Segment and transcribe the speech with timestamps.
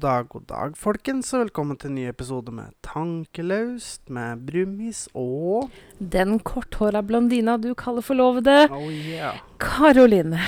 [0.00, 5.02] God dag, god dag, folkens, og velkommen til en ny episode med Tankelaust med Brumis
[5.12, 5.68] og
[6.00, 9.36] Den korthåra blondina du kaller forlovede, Oh yeah.
[9.60, 10.40] Karoline.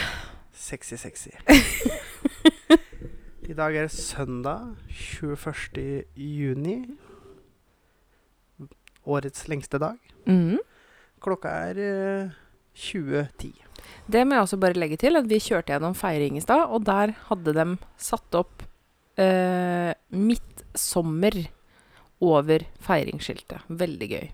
[0.57, 1.34] Sexy, sexy.
[3.51, 6.09] I dag er det søndag 21.
[6.16, 6.79] juni.
[9.05, 10.01] Årets lengste dag.
[10.24, 10.65] Mm.
[11.21, 11.84] Klokka er
[12.24, 12.34] uh,
[12.73, 13.52] 20.10.
[14.09, 16.88] Det må jeg også bare legge til, at vi kjørte gjennom feiring i stad, og
[16.88, 18.65] der hadde de satt opp
[19.21, 21.37] uh, midtsommer
[22.23, 23.66] over feiringsskiltet.
[23.66, 24.30] Veldig gøy.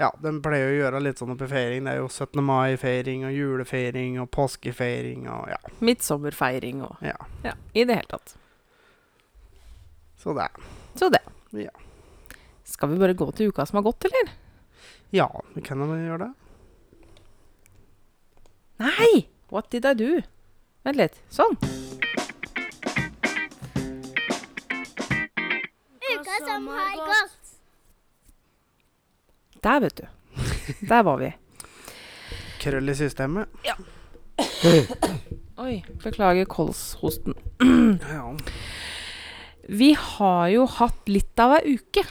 [0.00, 1.84] Ja, den pleier å gjøre litt sånn oppi feiring.
[1.86, 2.40] Det er jo 17.
[2.42, 5.60] mai-feiring og julefeiring og påskefeiring og ja.
[5.86, 7.18] Midtsommerfeiring og ja.
[7.46, 8.34] Ja, i det hele tatt.
[10.18, 10.48] Så det.
[10.98, 11.22] Så det.
[11.60, 11.70] Ja.
[12.64, 14.32] Skal vi bare gå til uka som har gått, eller?
[15.14, 16.32] Ja, vi kan jo gjøre det.
[18.82, 19.28] Nei!
[19.54, 20.24] What did I do?
[20.82, 21.20] Vent litt.
[21.30, 21.54] Sånn.
[26.36, 27.40] Uka som har gått.
[29.64, 30.06] Der, vet du.
[30.88, 31.32] Der var vi.
[32.60, 33.48] Krøll i systemet.
[35.60, 37.34] Oi, beklager kolshosten.
[38.10, 38.34] Ja.
[39.68, 42.02] Vi har jo hatt litt av ei uke.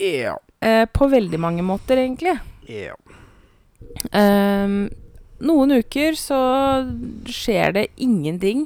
[0.00, 0.36] Ja.
[0.60, 2.38] Eh, på veldig mange måter, egentlig.
[2.68, 2.94] ja.
[4.12, 4.68] Eh,
[5.46, 6.38] noen uker så
[7.28, 8.62] skjer det ingenting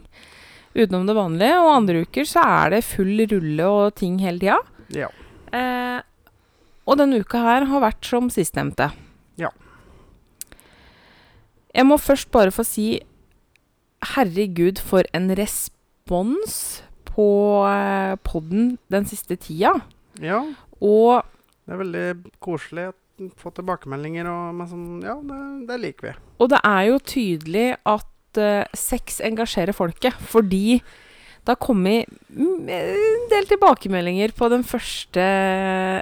[0.86, 4.59] utenom det vanlige, og andre uker så er det full rulle og ting hele tida.
[4.95, 5.11] Ja.
[5.55, 6.00] Eh,
[6.91, 8.91] og denne uka her har vært som sistnevnte.
[9.41, 9.50] Ja.
[11.75, 12.89] Jeg må først bare få si
[14.15, 17.28] herregud, for en respons på
[17.69, 19.81] eh, podden den siste tida.
[20.21, 20.43] ja.
[20.81, 21.21] Og
[21.69, 22.04] Det er veldig
[22.41, 22.94] koselig å
[23.37, 26.12] få tilbakemeldinger, og sånn, ja, det, det liker vi.
[26.41, 28.06] Og det er jo tydelig at
[28.38, 30.80] eh, sex engasjerer folket, fordi
[31.41, 35.24] det har kommet mm, en del tilbakemeldinger på den første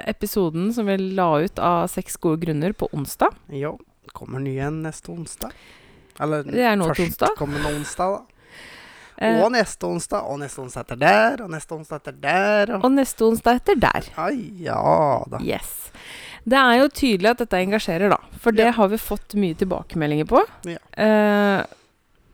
[0.09, 3.33] episoden som vi la ut av Seks gode grunner på onsdag.
[3.55, 3.73] Ja.
[4.13, 5.51] Kommer ny en neste onsdag.
[6.19, 7.35] Eller Det er nå til onsdag.
[7.37, 8.25] kommende onsdag, da.
[9.19, 12.69] Eh, Og neste onsdag, og neste onsdag etter der, og neste onsdag etter der.
[12.77, 12.85] Og...
[12.87, 14.05] og neste onsdag etter der.
[14.15, 14.77] Ai, ja
[15.27, 15.41] da.
[15.43, 15.89] Yes.
[16.47, 18.19] Det er jo tydelig at dette engasjerer, da.
[18.39, 18.71] For det Ja.
[18.77, 20.39] har vi fått mye tilbakemeldinger på.
[20.71, 20.79] Ja.
[20.95, 21.65] Eh,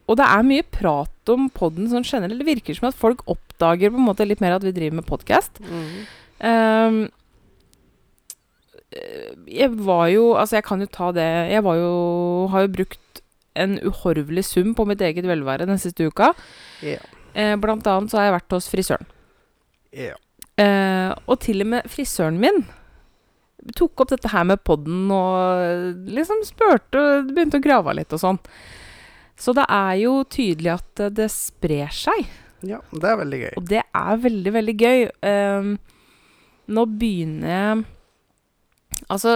[0.05, 2.39] og det er mye prat om podden sånn generelt.
[2.41, 5.07] Det virker som at folk oppdager på en måte litt mer at vi driver med
[5.09, 5.61] podkast.
[5.65, 6.05] Mm.
[6.45, 6.99] Eh,
[9.49, 13.21] jeg var jo Altså, jeg kan jo ta det Jeg var jo Har jo brukt
[13.55, 16.33] en uhorvelig sum på mitt eget velvære den siste uka.
[16.83, 17.03] Yeah.
[17.33, 19.07] Eh, blant annet så har jeg vært hos frisøren.
[19.95, 20.19] Yeah.
[20.59, 22.65] Eh, og til og med frisøren min
[23.79, 28.21] tok opp dette her med podden og liksom spurte og begynte å grave litt og
[28.21, 28.41] sånn.
[29.39, 32.27] Så det er jo tydelig at eh, det sprer seg.
[32.65, 33.51] Ja, det er veldig gøy.
[33.59, 35.01] Og det er veldig, veldig gøy.
[35.29, 35.73] Ehm,
[36.65, 37.83] nå begynner jeg
[39.11, 39.35] Altså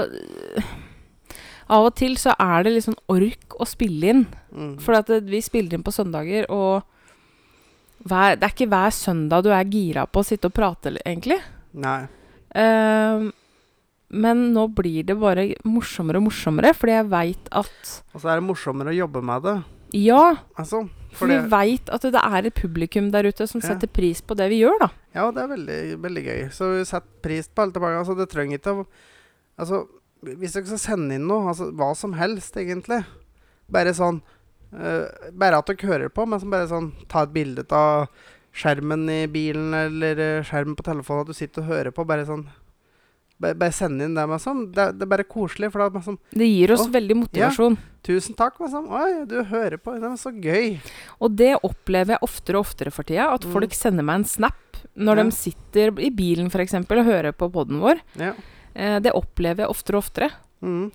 [1.69, 4.21] Av og til så er det litt sånn ork å spille inn.
[4.49, 4.71] Mm.
[4.81, 6.81] For det, vi spiller inn på søndager, og
[8.07, 11.37] hver, det er ikke hver søndag du er gira på å sitte og prate, egentlig.
[11.77, 12.07] Nei.
[12.57, 13.27] Ehm,
[14.09, 18.39] men nå blir det bare morsommere og morsommere, fordi jeg veit at Og så er
[18.39, 19.57] det morsommere å jobbe med det.
[19.93, 20.83] Ja, Altså,
[21.17, 23.67] for vi det, veit at det er et publikum der ute som Ja.
[23.73, 24.89] setter pris på det vi gjør, da.
[25.15, 26.41] ja, det er veldig, veldig gøy.
[26.53, 27.97] Så vi setter pris på alle tilbake.
[28.03, 28.85] Altså, det trenger ikke å
[29.59, 29.87] Altså,
[30.23, 33.01] hvis dere skal sende inn noe, altså hva som helst, egentlig
[33.69, 34.21] Bare sånn
[34.73, 38.07] uh, Bare at dere hører på, men som bare sånn Ta et bilde av
[38.55, 42.03] skjermen i bilen eller eh, skjermen på telefonen at du sitter og hører på.
[42.07, 42.47] Bare sånn
[43.39, 44.25] Bare, bare send inn det.
[44.27, 44.65] liksom.
[44.75, 45.69] det, det er bare koselig.
[45.71, 47.77] For det liksom, Det gir oss Å, veldig motivasjon.
[48.03, 48.57] Tusen takk.
[48.71, 49.93] Sånn, Oi, du hører på.
[49.99, 50.79] Det er så gøy.
[51.23, 53.29] Og det opplever jeg oftere og oftere for tida.
[53.33, 53.53] At Mm.
[53.53, 55.23] folk sender meg en snap når Ja.
[55.23, 56.73] de sitter i bilen f.eks.
[56.73, 58.01] og hører på poden vår.
[58.17, 58.33] Ja.
[58.75, 60.31] Eh, det opplever jeg oftere og oftere.
[60.61, 60.91] Mm.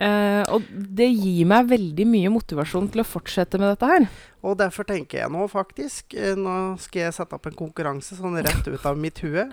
[0.00, 0.62] Uh, og
[0.94, 4.04] det gir meg veldig mye motivasjon til å fortsette med dette her.
[4.46, 8.38] Og derfor tenker jeg nå faktisk eh, Nå skal jeg sette opp en konkurranse sånn
[8.38, 9.48] rett ut av mitt hue.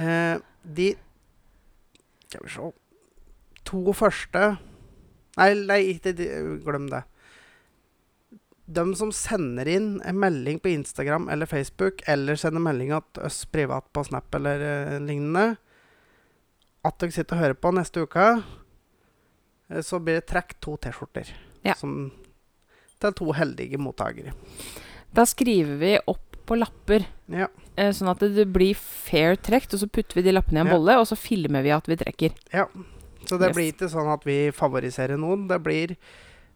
[0.00, 0.86] Eh, de
[2.30, 2.70] Skal vi se
[3.68, 4.44] To første
[5.36, 6.26] Nei, nei ikke de,
[6.64, 7.04] glem det.
[8.70, 13.44] De som sender inn en melding på Instagram eller Facebook, eller sender melding til oss
[13.48, 15.54] privat på Snap eller eh, lignende,
[16.84, 18.26] at dere sitter og hører på neste uke,
[19.70, 21.32] eh, så blir det trekk to T-skjorter.
[21.64, 21.78] Ja.
[21.78, 22.10] Som
[23.00, 24.34] til to heldige mottakere.
[25.14, 27.46] Da skriver vi opp på lapper, Ja.
[27.78, 29.74] eh, sånn at det, det blir fair trekt.
[29.76, 30.74] Og så putter vi de lappene i en Ja.
[30.76, 32.34] bolle, og så filmer vi at vi trekker.
[32.52, 32.66] ja.
[33.28, 33.56] Så det Yes.
[33.56, 35.46] blir ikke sånn at vi favoriserer noen.
[35.46, 35.96] Det blir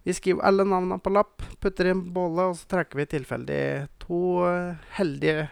[0.07, 3.89] Vi skriver alle navnene på lapp, putter i en bolle, og så trekker vi tilfeldig
[3.99, 5.49] to uh, heldige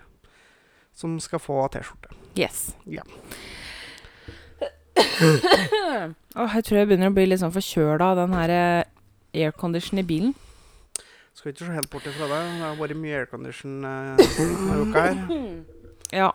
[0.92, 2.12] som skal få T-skjorte.
[2.36, 2.74] Yes.
[2.84, 3.00] Ja.
[6.36, 8.84] oh, jeg tror jeg begynner å bli litt sånn forkjøla av den her airconditionen
[9.32, 10.34] aircondition i bilen.
[11.34, 12.40] Skal ikke se helt bort ifra det.
[12.44, 15.22] Det har vært mye aircondition eh, denne uka her.
[16.12, 16.26] Ja.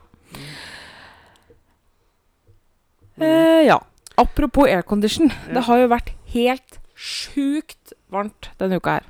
[3.22, 3.78] Eh, ja.
[4.18, 5.30] Apropos aircondition.
[5.30, 5.54] Ja.
[5.54, 9.06] Det har jo vært helt sjukt varmt denne uka her.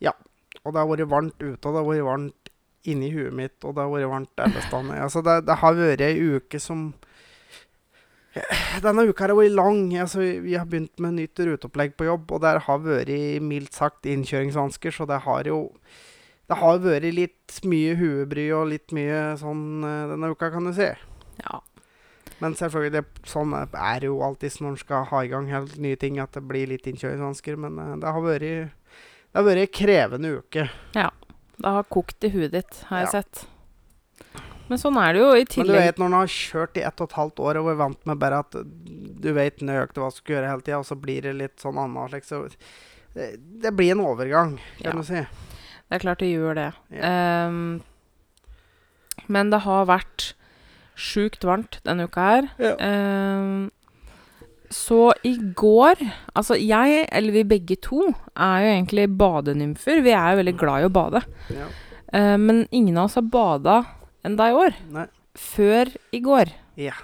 [0.00, 0.14] Ja.
[0.64, 2.52] Og det har vært varmt ute, og det har vært varmt
[2.88, 5.02] inni huet mitt, og det har vært varmt alle steder.
[5.04, 6.86] Altså, det, det har vært ei uke som
[8.82, 9.82] Denne uka har vært lang.
[10.02, 14.08] Altså, vi har begynt med nytt ruteopplegg på jobb, og det har vært mildt sagt
[14.10, 15.60] innkjøringsvansker, så det har jo
[16.48, 20.74] Det har vært litt mye huebry og litt mye sånn eh, denne uka, kan du
[20.76, 20.90] si.
[21.40, 21.60] Ja.
[22.42, 25.78] Men selvfølgelig, det, sånn er det jo alltid når en skal ha i gang helt
[25.80, 27.56] nye ting, at det blir litt innkjøringsvansker.
[27.56, 30.68] Men eh, det har vært det har vært ei krevende uke.
[30.94, 31.08] Ja.
[31.56, 33.10] Det har kokt i huet ditt, har jeg Ja.
[33.22, 33.46] sett.
[34.68, 37.00] Men sånn er det jo i Men du vet når en har kjørt i ett
[37.02, 38.56] og et halvt år og er vant med bare at
[39.24, 41.80] du vet nøyaktig hva du skal gjøre hele tida, og så blir det litt sånn
[42.08, 42.44] slik, så
[43.14, 44.96] det, det blir en overgang, kan Ja.
[44.96, 45.20] du si.
[45.84, 46.70] Det er klart det gjør det.
[46.96, 47.46] Ja.
[47.46, 47.82] Um,
[49.28, 50.32] men det har vært
[50.96, 52.48] sjukt varmt denne uka her.
[52.58, 52.74] Ja.
[52.80, 53.70] Um,
[54.74, 56.00] så i går
[56.34, 60.00] Altså jeg, eller vi begge to, er jo egentlig badenymfer.
[60.02, 61.22] Vi er jo veldig glad i å bade.
[61.54, 61.68] Ja.
[62.14, 63.76] Uh, men ingen av oss har bada
[64.24, 64.78] enda i år.
[64.94, 65.08] Nei.
[65.34, 66.52] Før i går.
[66.78, 66.94] Ja.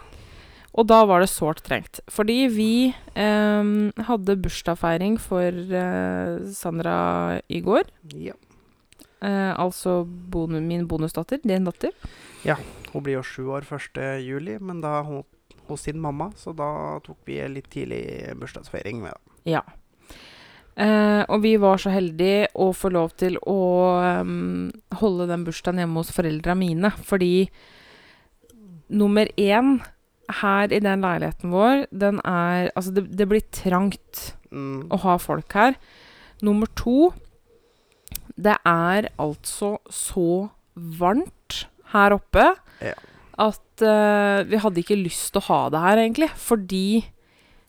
[0.79, 1.99] Og da var det sårt trengt.
[2.11, 2.73] Fordi vi
[3.19, 7.91] ehm, hadde bursdagsfeiring for eh, Sandra i går.
[8.15, 8.37] ja.
[9.21, 11.43] Eh, altså bonu min bonusdatter.
[11.45, 11.93] Din datter.
[12.47, 12.57] Ja.
[12.95, 14.01] Hun blir jo sju år 1.
[14.25, 15.27] juli, men da hun
[15.69, 18.01] hos sin mamma, så da tok vi litt tidlig
[18.41, 19.37] bursdagsfeiring med henne.
[19.45, 19.63] Ja.
[20.81, 23.57] Eh, og vi var så heldige å få lov til å
[25.01, 26.89] holde den bursdagen hjemme hos foreldra mine.
[27.05, 27.49] Fordi
[28.91, 29.81] nummer én
[30.41, 34.89] her i den leiligheten vår, den er Altså, det, det blir trangt Mm.
[34.91, 35.77] å ha folk her.
[36.43, 37.13] Nummer to
[38.35, 42.95] Det er altså så varmt her oppe Ja.
[43.39, 46.31] at uh, vi hadde ikke lyst til å ha det her, egentlig.
[46.35, 47.05] Fordi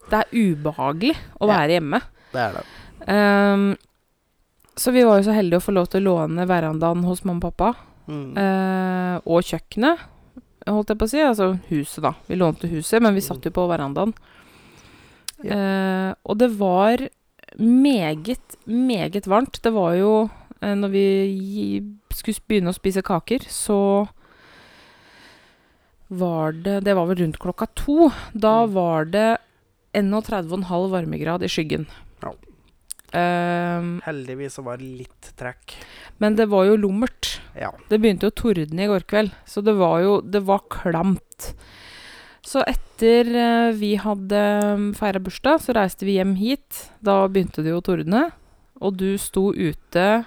[0.10, 1.54] det er ubehagelig å Ja.
[1.54, 2.02] være hjemme.
[2.34, 2.66] Det er det.
[3.08, 3.76] Ehm,
[4.76, 7.44] så vi var jo så heldige å få lov til å låne verandaen hos mamma
[7.48, 7.74] og pappa.
[8.08, 8.34] Mm.
[8.36, 10.00] Uh, og kjøkkenet,
[10.68, 11.20] holdt jeg på å si.
[11.24, 12.14] Altså huset, da.
[12.28, 14.14] Vi lånte huset, men vi satt jo på verandaen.
[15.42, 17.02] Eh, og det var
[17.58, 19.58] meget, meget varmt.
[19.66, 21.06] Det var jo uh, Når vi
[22.14, 24.08] skulle begynne å spise kaker, så
[26.12, 28.12] var det Det var vel rundt klokka to.
[28.34, 28.74] Da Mm.
[28.74, 29.38] var det
[29.94, 31.88] 31,5 varmegrad i skyggen.
[33.18, 35.76] Ehm, Heldigvis så var det litt trekk.
[36.20, 37.40] men det var jo lummert.
[37.60, 37.72] Ja.
[37.90, 41.54] Det begynte å tordne i går kveld, så det var jo Det var klamt.
[42.42, 46.90] Så etter eh, vi hadde feira bursdag, så reiste vi hjem hit.
[47.02, 48.32] Da begynte det jo å tordne.
[48.82, 50.26] Og du sto ute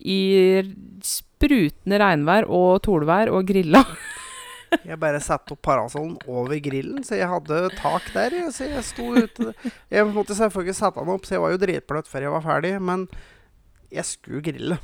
[0.00, 0.62] i
[1.06, 3.84] sprutende regnvær og tolvær og grilla.
[4.84, 8.30] Jeg bare satte opp parasollen over grillen, så jeg hadde tak der.
[8.52, 9.54] Så jeg sto ute
[9.90, 12.72] Jeg måtte selvfølgelig sette den opp, så jeg var jo dritbløt før jeg var ferdig.
[12.82, 13.06] Men
[13.90, 14.78] jeg skulle grille.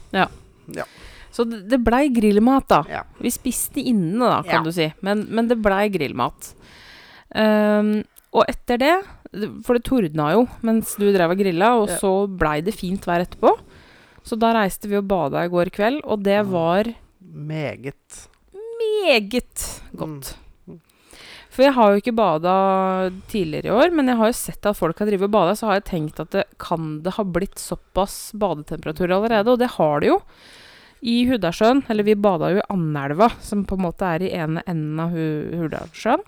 [1.32, 2.82] Så det, blei grillmat, da.
[2.92, 3.02] Ja.
[3.18, 4.62] Vi spiste inne, da, kan Ja.
[4.62, 4.92] du si.
[5.00, 6.52] Men, men det blei grillmat.
[7.34, 8.02] Um,
[8.36, 8.94] og etter det
[9.64, 11.96] For det tordna jo mens du drev og grilla, og Ja.
[11.96, 13.54] så blei det fint vær etterpå.
[14.22, 16.50] Så da reiste vi og bada i går kveld, og det Mm.
[16.52, 16.84] var
[17.34, 18.28] Meget.
[19.02, 19.66] Meget godt.
[19.98, 20.80] Mm.
[21.52, 22.52] For jeg har jo ikke bada
[23.28, 25.68] tidligere i år, men jeg har jo sett at folk har drevet og bada, så
[25.68, 30.00] har jeg tenkt at det kan det ha blitt såpass badetemperatur allerede, og det har
[30.00, 30.20] det jo.
[31.02, 34.62] I Hudasjøen, eller vi bada jo i Andelva, som på en måte er i ene
[34.70, 36.24] enden av Hu Hudasjøen.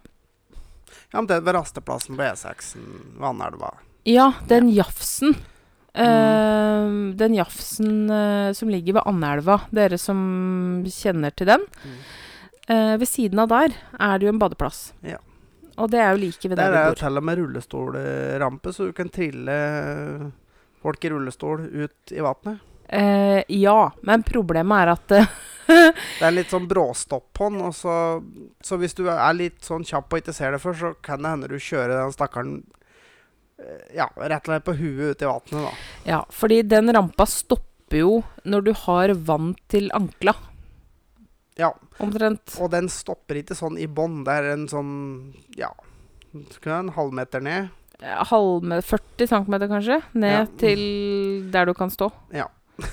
[1.14, 2.88] Ja, men det ved rasteplassen på E6-en,
[3.22, 3.70] Vannelva.
[4.04, 5.36] Ja, den jafsen.
[5.94, 11.64] eh, den jafsen uh, som ligger ved Andelva, dere som kjenner til den.
[11.86, 11.96] Mm.
[12.68, 14.92] Eh, ved siden av der er det jo en badeplass.
[15.04, 15.18] Ja.
[15.76, 17.00] Og det er jo like ved Der der er det bor.
[17.02, 19.56] til og med rullestolrampe, så du kan trille
[20.84, 22.62] folk i rullestol ut i vannet.
[22.88, 25.34] Eh, ja, men problemet er at eh,
[26.20, 28.22] Det er litt sånn bråstopp på den, så,
[28.60, 31.32] så hvis du er litt sånn kjapp og ikke ser det før, så kan det
[31.32, 32.58] hende du kjører den stakkaren
[33.58, 35.72] eh, ja, rett og slett på huet ut i vannet, da.
[36.04, 40.36] Ja, fordi den rampa stopper jo når du har vann til ankla.
[41.56, 42.56] Ja, Omtrent.
[42.60, 44.24] og den stopper ikke sånn i bånn.
[44.26, 45.68] Det er en sånn, ja,
[46.34, 47.68] en halvmeter ned.
[48.02, 50.44] halvme 40 cm kanskje, ned Ja.
[50.58, 52.10] til der du kan stå.
[52.34, 52.48] Ja.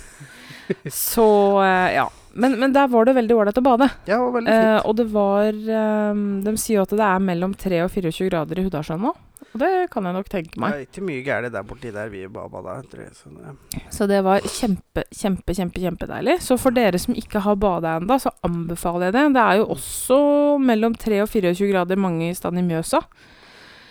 [0.90, 2.10] Så eh, ja.
[2.34, 3.90] Men, men der var det veldig ålreit å bade.
[4.08, 4.86] Ja, det var veldig Eh, fint.
[4.88, 8.62] og det var eh, De sier jo at det er mellom 3 og 24 grader
[8.62, 9.12] i Hudasjøen nå.
[9.54, 10.72] Og det kan jeg nok tenke meg.
[10.72, 12.76] det er ikke mye gærent der borti der vi baba da.
[12.82, 16.38] så det- Så det var kjempe, kjempe, kjempe, kjempedeilig.
[16.42, 19.34] Så for dere som ikke har bada ennå, så anbefaler jeg det.
[19.34, 23.02] Det er jo også mellom 3 og 24 grader mange steder i Mjøsa.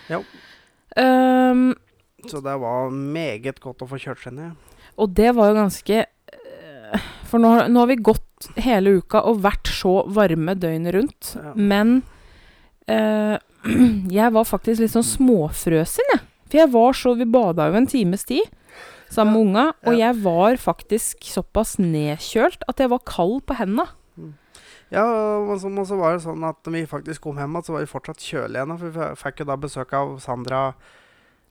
[0.09, 0.23] Ja.
[0.97, 1.75] Um,
[2.27, 4.57] Så det var meget godt å få kjørt seg ned.
[4.99, 9.41] og det var jo ganske eh, For nå, nå har vi gått hele uka og
[9.45, 11.37] vært så varme døgnet rundt.
[11.37, 11.53] Ja.
[11.55, 12.03] Men
[12.89, 13.39] eh,
[14.19, 16.25] jeg var faktisk litt sånn småfrøsen, jeg.
[16.51, 18.49] For jeg var så Vi bada jo en times tid
[19.11, 23.89] sammen med unga, og jeg var faktisk såpass nedkjølt at jeg var kald på henda.
[24.91, 27.85] Ja, og så, var det sånn at når vi faktisk kom hjem igjen, så var
[27.85, 28.77] vi fortsatt kjølige ennå.
[28.79, 30.63] For vi fikk jo da besøk av Sandra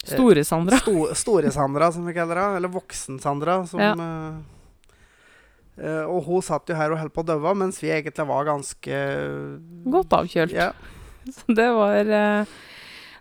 [0.07, 0.77] Eh, Store-Sandra.
[0.79, 2.55] Sto, Store-Sandra, som vi kaller henne.
[2.55, 3.67] Eller Voksen-Sandra.
[3.67, 3.93] Som Ja.
[3.93, 4.33] eh,
[5.83, 8.45] eh, Og hun satt jo her og holdt på å daue, mens vi egentlig var
[8.45, 8.95] ganske
[9.89, 10.51] Godt avkjølt.
[10.51, 10.71] Ja.
[11.37, 12.55] Så det var eh,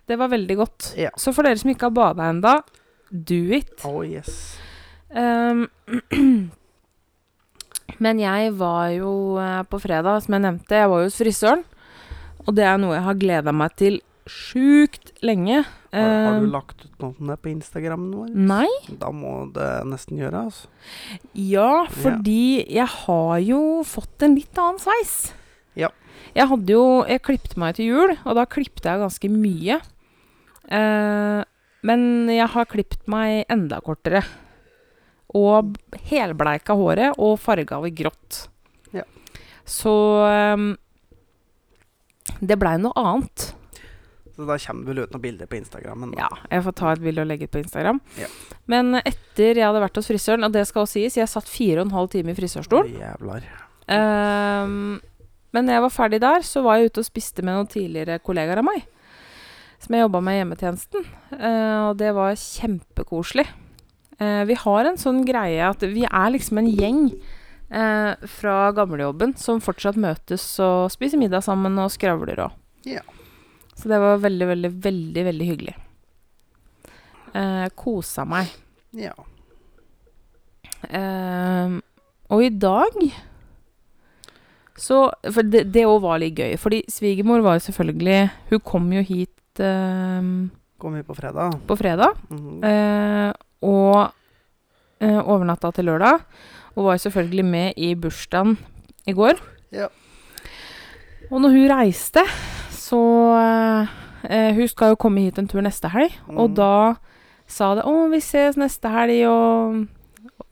[0.09, 0.93] Det var veldig godt.
[0.97, 1.11] Ja.
[1.17, 2.59] Så for dere som ikke har bada enda,
[3.09, 3.75] do it.
[3.85, 4.57] Oh yes.
[5.09, 5.67] Um,
[8.03, 9.11] men jeg var jo
[9.41, 11.65] eh, på fredag, som jeg nevnte, jeg var jo hos frisøren.
[12.47, 13.99] Og det er noe jeg har gleda meg til
[14.29, 15.63] sjukt lenge.
[15.93, 18.33] Har, har du lagt ut noe om det på Instagrammen vår?
[18.33, 18.69] Nei.
[19.01, 20.69] Da må det nesten gjøre, altså.
[21.33, 25.15] Ja, fordi jeg har jo fått en litt annen sveis.
[26.39, 29.79] Jeg hadde jo Jeg klippet meg til jul, og da klippet jeg ganske mye.
[30.69, 31.41] Eh,
[31.89, 34.23] men jeg har klippet meg enda kortere.
[35.37, 35.75] Og
[36.09, 38.47] helbleika håret og farga det grått.
[38.95, 39.05] Ja.
[39.67, 39.93] Så
[40.25, 40.71] um,
[42.41, 43.51] Det blei noe annet.
[44.33, 46.15] Så da kommer det vel ut noen bilder på Instagrammen.
[46.17, 47.99] Ja, jeg får ta et bilde og legge ut på Instagram.
[48.15, 48.29] Ja.
[48.71, 51.81] Men etter jeg hadde vært hos frisøren, og det skal også sies, jeg satt fire
[51.81, 52.95] og en halv time i frisørstolen.
[53.01, 53.49] Jævlar.
[53.91, 55.01] Ehm,
[55.53, 58.19] men når jeg var ferdig der, så var jeg ute og spiste med noen tidligere
[58.21, 58.85] kollegaer av meg.
[59.79, 61.05] Som jeg jobba med i hjemmetjenesten.
[61.39, 63.47] Eh, og det var kjempekoselig.
[64.19, 67.03] Eh, vi har en sånn greie at vi er liksom en gjeng
[67.71, 73.01] eh, fra gamlejobben som fortsatt møtes og spiser middag sammen og skravler og Ja.
[73.79, 75.75] Så det var veldig, veldig, veldig, veldig hyggelig.
[77.31, 78.49] Eh, kosa meg.
[78.91, 79.13] Ja.
[80.89, 81.79] Ehm,
[82.27, 82.97] og i dag
[84.79, 86.55] så For det òg var litt gøy.
[86.57, 90.21] Fordi svigermor var jo selvfølgelig Hun kom jo hit eh,
[90.79, 91.59] Kom hit på fredag?
[91.67, 92.15] på fredag.
[92.31, 92.63] Mhm.
[92.63, 94.11] eh, og
[95.01, 96.21] eh, overnatta til lørdag.
[96.75, 98.57] Og var jo selvfølgelig med i bursdagen
[99.07, 99.35] i går.
[99.75, 99.87] Ja.
[101.29, 102.23] Og når hun reiste,
[102.71, 102.99] så
[104.29, 106.15] eh, Hun skal jo komme hit en tur neste helg.
[106.29, 106.55] Og Mhm.
[106.55, 106.95] da
[107.47, 109.87] sa det 'Å, vi ses neste helg', og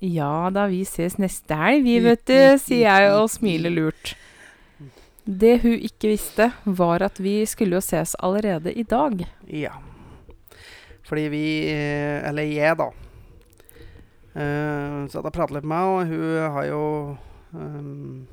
[0.04, 4.14] Ja da, vi ses neste helg, vi, vet du, sier jeg og smiler lurt.
[5.26, 9.26] Det hun ikke visste, var at vi skulle jo ses allerede i dag.
[9.50, 9.74] Ja.
[11.08, 12.92] Fordi vi eh, Eller jeg, da.
[14.38, 16.82] Uh, så hadde jeg pratet litt med henne, og hun har jo
[17.58, 18.28] um,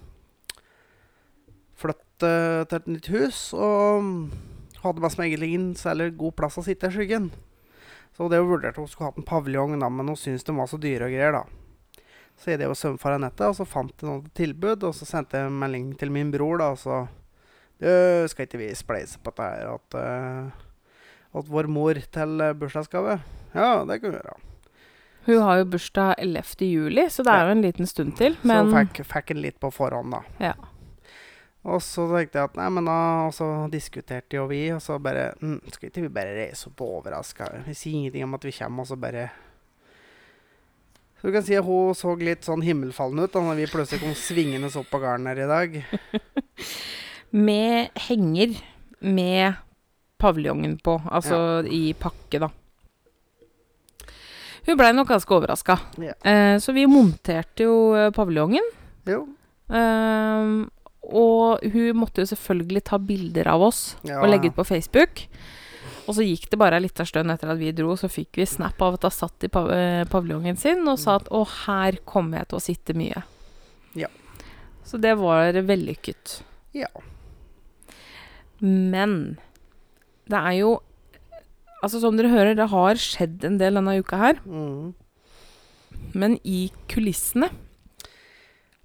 [1.80, 3.38] flyttet til et nytt hus.
[3.56, 4.28] Og
[4.84, 7.30] hadde mest egentlig ingen særlig god plass å sitte i skyggen.
[8.14, 10.78] Så det vurderte hun skulle hatt en paviljong, da, men hun syntes de var så
[10.80, 12.02] dyre og greier, da.
[12.38, 15.38] Så jeg drev og svømte nettet, og så fant jeg noe tilbud, og så sendte
[15.38, 17.04] jeg en melding til min bror, da, og så
[17.74, 17.90] Du,
[18.30, 20.64] skal ikke vi spleise på dette her, at uh,
[21.34, 23.18] at vår mor til bursdagsgave?
[23.54, 24.36] Ja, det kan vi gjøre.
[25.24, 26.68] Hun har jo bursdag 11.
[26.68, 28.36] juli, så det er jo en liten stund til.
[28.42, 30.20] Men Så fikk, fikk en litt på forhånd, da.
[30.50, 30.54] Ja.
[31.64, 34.98] Og så tenkte jeg at nei, men da Og så diskuterte jo vi, og så
[35.02, 37.48] bare mm, Skal ikke vi bare reise opp og overraske?
[37.64, 39.28] Vi sier ingenting om at vi kommer, og så bare
[41.16, 44.04] Så du kan si at hun så litt sånn himmelfallende ut da når vi plutselig
[44.04, 45.78] kom svingende opp på gården her i dag.
[47.48, 48.58] med henger
[49.00, 49.56] med
[50.20, 52.50] paviljongen på, altså i pakke, da.
[54.64, 55.76] Hun blei nok ganske overraska.
[56.00, 56.14] Ja.
[56.24, 58.64] Eh, så vi monterte jo eh, paviljongen.
[59.08, 59.24] Jo.
[59.68, 60.70] Ehm,
[61.12, 65.26] og hun måtte jo selvfølgelig ta bilder av oss Ja, og legge ut på Facebook.
[66.04, 68.48] Og så gikk det bare ei lita stund etter at vi dro, så fikk vi
[68.48, 72.00] snap av at hun satt i pav eh, paviljongen sin og sa at 'Å, her
[72.04, 73.24] kommer jeg til å sitte mye'.
[73.96, 74.10] Ja.
[74.84, 76.42] Så det var vellykket.
[76.76, 76.90] Ja.
[78.60, 79.38] Men
[80.28, 80.80] det er jo
[81.84, 84.38] Altså, som dere hører, det har skjedd en del denne uka her.
[84.48, 84.94] Mm.
[86.16, 87.50] Men i kulissene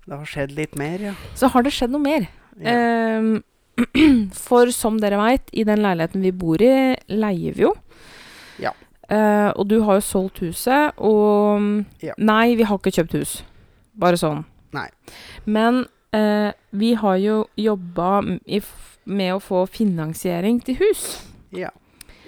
[0.10, 1.13] Det har skjedd litt mer, ja.
[1.38, 2.28] så har det skjedd noe mer.
[2.58, 2.75] ja.
[3.20, 3.44] Um,
[4.36, 7.74] for som dere veit, i den leiligheten vi bor i, leier vi jo.
[8.60, 8.74] Ja.
[9.08, 12.18] Uh, og du har jo solgt huset, og Ja.
[12.18, 13.36] Nei, vi har ikke kjøpt hus.
[14.00, 14.44] Bare sånn.
[14.75, 14.89] Nei.
[15.46, 15.86] Men
[16.16, 18.10] uh, vi har jo jobba
[19.06, 21.06] med å få finansiering til hus.
[21.56, 21.72] Ja.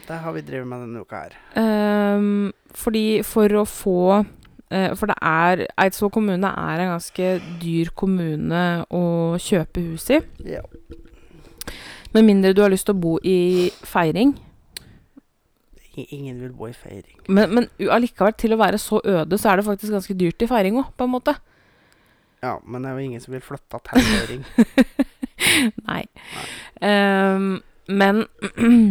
[0.07, 1.35] Det har vi drevet med denne uka her.
[1.55, 4.23] Um, fordi for å få
[4.71, 9.03] For det er Eidsvoll kommune er en ganske dyr kommune å
[9.41, 10.21] kjøpe hus i.
[10.47, 10.61] Ja.
[12.15, 14.31] Med mindre du har lyst til å bo i Feiring.
[15.91, 17.17] Ingen vil bo i feiring.
[17.27, 20.47] Men, men allikevel, til å være så øde, så er det faktisk ganske dyrt i
[20.47, 21.35] Feiring òg, på en måte.
[22.41, 24.45] Ja, men det er jo ingen som vil flytte til feiring.
[25.89, 26.03] Nei.
[26.87, 27.49] Ehm,
[27.91, 28.23] men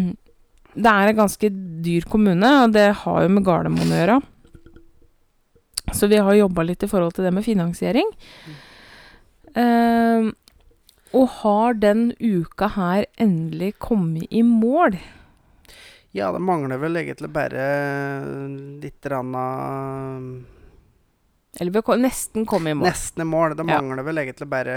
[0.84, 1.50] det er en ganske
[1.86, 4.20] dyr kommune, og det har jo med Gardermoen å gjøre.
[5.92, 8.10] Så vi har jobba litt i forhold til det med finansiering.
[9.56, 10.30] Uh,
[11.16, 14.98] og har den uka her endelig kommet i mål?
[16.14, 17.64] Ja, det mangler vel egentlig bare
[18.82, 20.44] litt rann av
[21.60, 22.88] Eller vi har nesten kommet i mål.
[22.90, 23.56] Nesten i mål.
[23.56, 23.80] Det Ja.
[23.80, 24.76] mangler vel egentlig bare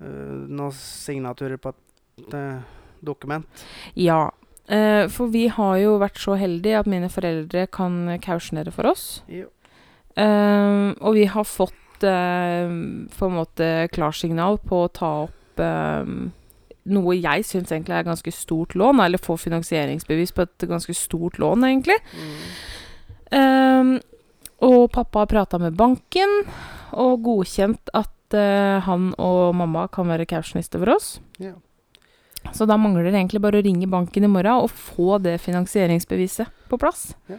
[0.00, 2.60] uh, noen signaturer på et uh,
[3.00, 3.64] dokument.
[3.94, 4.30] Ja.
[4.70, 9.22] Eh, for vi har jo vært så heldige at mine foreldre kan kausjonere for oss.
[9.30, 9.48] Jo.
[10.16, 12.74] Eh, og vi har fått eh,
[13.16, 16.14] på en måte klarsignal på å ta opp eh,
[16.90, 21.38] noe jeg syns egentlig er ganske stort lån, eller få finansieringsbevis på et ganske stort
[21.42, 21.98] lån, egentlig.
[23.30, 23.98] Eh,
[24.60, 26.42] og pappa har prata med banken
[27.00, 31.08] og godkjent at uh, han og mamma kan være kausjonister for oss.
[31.40, 31.54] Ja.
[32.56, 36.48] Så da mangler det egentlig bare å ringe banken i morgen og få det finansieringsbeviset
[36.70, 37.10] på plass.
[37.30, 37.36] Ja.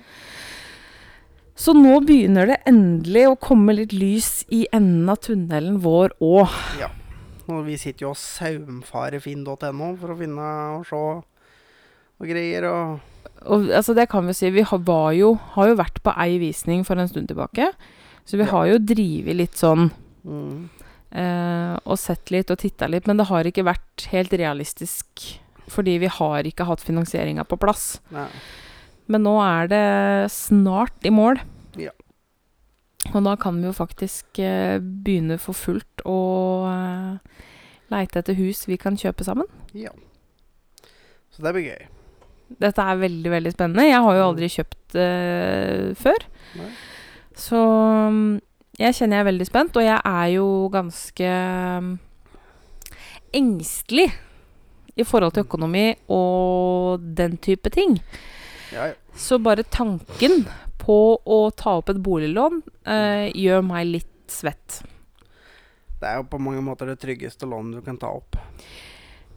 [1.61, 6.55] Så nå begynner det endelig å komme litt lys i enden av tunnelen vår òg.
[7.51, 9.57] Og vi sitter jo og saumfarer finn.no
[9.99, 11.01] for å finne og se
[12.21, 12.99] og greier og
[13.51, 16.35] Og altså det kan vi si, vi har, var jo, har jo vært på ei
[16.41, 17.71] visning for en stund tilbake.
[18.25, 18.51] Så vi Ja.
[18.53, 19.89] har jo drevet litt sånn
[20.23, 20.69] mm,
[21.11, 25.25] og sett litt og titta litt, men det har ikke vært helt realistisk.
[25.71, 27.97] Fordi vi har ikke hatt finansieringa på plass.
[28.15, 28.29] Nei.
[29.11, 29.85] Men nå er det
[30.31, 31.39] snart i mål.
[31.79, 31.93] Ja.
[33.11, 36.19] Og da kan vi jo faktisk eh, begynne for fullt å
[36.69, 37.39] eh,
[37.91, 39.49] leite etter hus vi kan kjøpe sammen.
[39.75, 39.93] Ja.
[41.31, 41.89] Så det blir gøy.
[42.61, 43.87] Dette er veldig, veldig spennende.
[43.87, 46.25] Jeg har jo aldri kjøpt uh, før.
[46.59, 46.71] Nei.
[47.39, 47.59] Så
[48.11, 48.33] mm,
[48.81, 51.31] jeg kjenner jeg er veldig spent, og jeg er jo ganske
[51.85, 51.91] mm,
[53.37, 54.07] engstelig
[54.99, 57.97] i forhold til økonomi og den type ting.
[58.73, 58.95] Ja, ja.
[59.15, 60.45] Så bare tanken
[60.81, 64.81] på å ta opp et boliglån eh, gjør meg litt svett.
[66.01, 68.39] Det er jo på mange måter det tryggeste lånet du kan ta opp.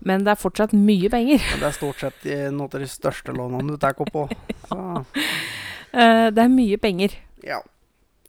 [0.05, 1.43] Men det er fortsatt mye penger.
[1.53, 4.27] Men det er stort sett noen av de største lånene du tar opp på.
[4.69, 4.81] Så
[5.95, 7.13] Eh, det er mye penger.
[7.47, 7.61] ja.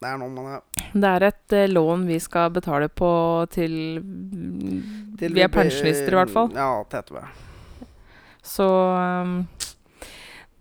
[0.02, 0.84] Det er noe med det.
[0.96, 3.10] Det er et eh, lån vi skal betale på
[3.54, 3.74] til,
[5.20, 6.52] Til Vi er blir- pensjonister, i hvert fall.
[6.56, 7.24] Ja, til etterpå.
[8.46, 9.48] Så um,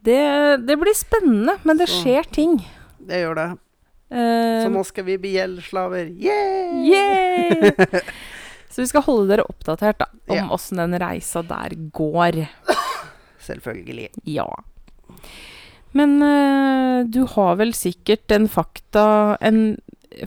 [0.06, 0.20] det,
[0.66, 2.58] det blir spennende, men det Så- skjer ting.
[3.04, 3.48] Det gjør det.
[4.14, 6.06] Så nå skal vi bli gjeldsslaver.
[6.22, 6.84] Yeah!
[6.86, 7.72] Yay!
[8.74, 10.46] Så vi skal holde dere oppdatert da, om Ja.
[10.54, 12.44] åssen den reisa der går.
[13.44, 14.08] Selvfølgelig.
[14.26, 14.46] Ja.
[15.94, 19.04] Men eh, du har vel sikkert en fakta
[19.40, 19.76] En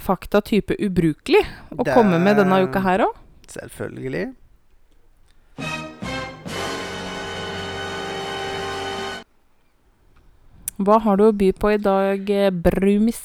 [0.04, 3.14] faktatype ubrukelig å Det- komme med denne uka her òg?
[3.48, 4.34] Selvfølgelig.
[10.78, 13.22] Hva har du å by på i dag, eh, Brumis?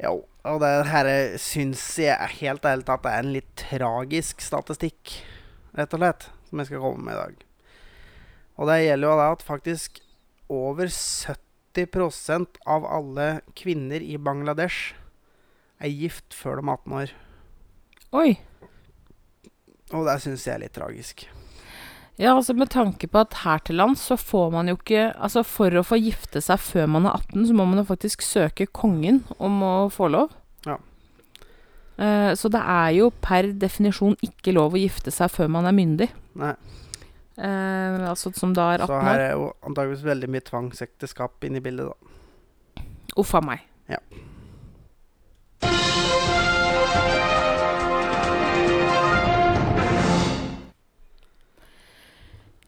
[0.00, 1.08] Jo, og det her
[1.40, 5.18] syns jeg helt ærlig tatt er en litt tragisk statistikk,
[5.76, 7.34] rett og slett, som jeg skal komme med i dag.
[8.56, 10.00] Og det gjelder jo da at faktisk
[10.48, 11.36] over 70
[11.84, 14.94] av alle kvinner i Bangladesh
[15.82, 17.14] er gift før de er 18 år.
[18.16, 18.30] Oi.
[19.94, 21.26] Og det syns jeg er litt tragisk.
[22.16, 25.42] Ja, altså med tanke på at her til lands så får man jo ikke Altså
[25.44, 28.66] for å få gifte seg før man er 18, så må man jo faktisk søke
[28.72, 30.32] kongen om å få lov.
[30.64, 30.78] Ja.
[32.00, 35.76] Eh, så det er jo per definisjon ikke lov å gifte seg før man er
[35.76, 36.08] myndig.
[36.40, 36.54] Nei,
[37.36, 41.64] Eh, altså som da er så her er jo antageligvis veldig mye tvangsekteskap inne i
[41.64, 42.84] bildet, da.
[43.20, 43.66] Uff a meg.
[43.92, 44.00] Ja.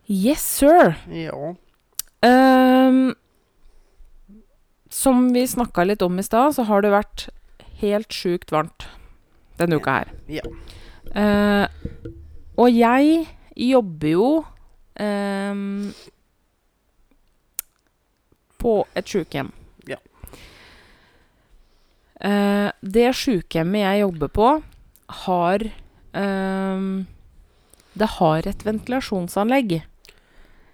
[0.08, 0.94] Yes, sir.
[1.12, 1.54] Ja.
[2.24, 3.14] Um,
[4.88, 7.26] som vi snakka litt om i stad, så har det vært
[7.82, 8.88] helt sjukt varmt
[9.60, 10.14] denne uka her.
[10.32, 10.44] Ja.
[11.12, 11.68] Uh,
[12.56, 13.26] og jeg
[13.56, 14.30] jobber jo
[18.58, 19.52] på et sykehjem.
[19.86, 19.98] Ja.
[22.20, 24.48] Eh, det sykehjemmet jeg jobber på,
[25.24, 25.62] har
[26.18, 27.06] ehm,
[27.98, 29.78] Det har et ventilasjonsanlegg.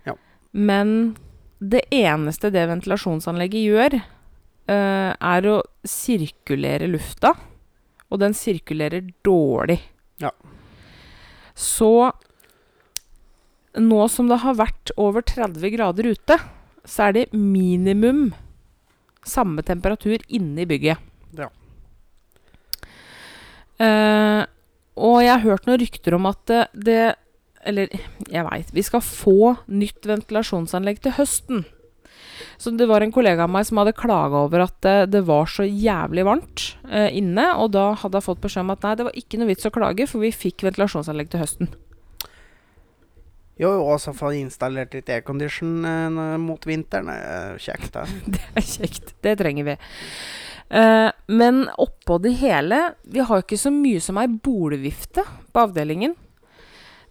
[0.04, 0.14] Ja.
[0.52, 1.16] Men
[1.60, 4.00] det eneste det ventilasjonsanlegget gjør,
[4.64, 7.34] Uh, er å sirkulere lufta.
[8.08, 9.76] Og den sirkulerer dårlig.
[10.22, 10.30] Ja.
[11.52, 12.12] Så
[13.80, 16.38] nå som det har vært over 30 grader ute,
[16.84, 18.28] så er det minimum
[19.24, 21.00] samme temperatur inne i bygget.
[21.38, 21.50] Ja.
[23.80, 24.42] Uh,
[24.94, 26.98] og jeg har hørt noen rykter om at det, det
[27.66, 27.88] Eller
[28.30, 31.64] jeg veit Vi skal få nytt ventilasjonsanlegg til høsten.
[32.60, 35.48] Så det var en kollega av meg som hadde klaga over at det, det var
[35.50, 37.48] så jævlig varmt uh, inne.
[37.58, 39.74] Og da hadde jeg fått beskjed om at nei, det var ikke noe vits å
[39.74, 41.72] klage, for vi fikk ventilasjonsanlegg til høsten.
[43.54, 47.10] Jo, jo, og så få installert litt aircondition eh, mot vinteren.
[47.12, 48.02] er Kjekt, da.
[48.34, 49.14] Det er kjekt.
[49.22, 49.76] Det trenger vi.
[50.74, 55.22] Eh, men oppå det hele Vi har ikke så mye som ei bolvifte
[55.54, 56.16] på avdelingen.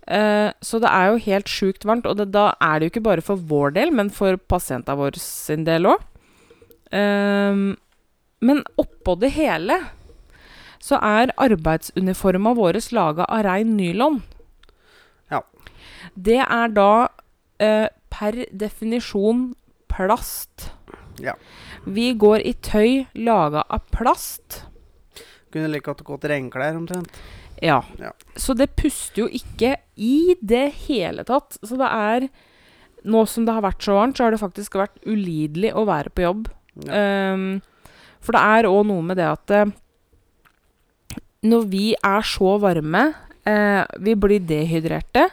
[0.03, 2.09] Eh, så det er jo helt sjukt varmt.
[2.11, 5.23] Og det, da er det jo ikke bare for vår del, men for pasientene våre
[5.23, 6.09] sin del òg.
[8.43, 9.79] men oppå det hele
[10.83, 14.19] så er arbeidsuniforma våre laga av rein nylon.
[16.13, 17.07] Det er da
[17.63, 19.51] eh, per definisjon
[19.91, 20.69] plast.
[21.21, 21.35] Ja.
[21.85, 24.63] Vi går i tøy laga av plast.
[25.53, 27.11] Kunne like godt gått regnklær, omtrent.
[27.61, 27.81] Ja.
[27.99, 28.11] Ja.
[28.35, 31.59] Så det puster jo ikke i det hele tatt.
[31.61, 32.31] Så det er
[33.03, 36.07] Nå som det har vært så varmt, så har det faktisk vært ulidelig å være
[36.15, 36.45] på jobb.
[36.87, 37.33] Ja.
[37.35, 37.57] Um,
[38.23, 39.73] for det er òg noe med det at eh,
[41.43, 43.01] når vi er så varme,
[43.43, 45.27] eh, vi blir dehydrerte,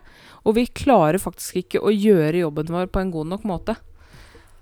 [0.44, 3.76] og vi klarer faktisk ikke å gjøre jobben vår på en god nok måte.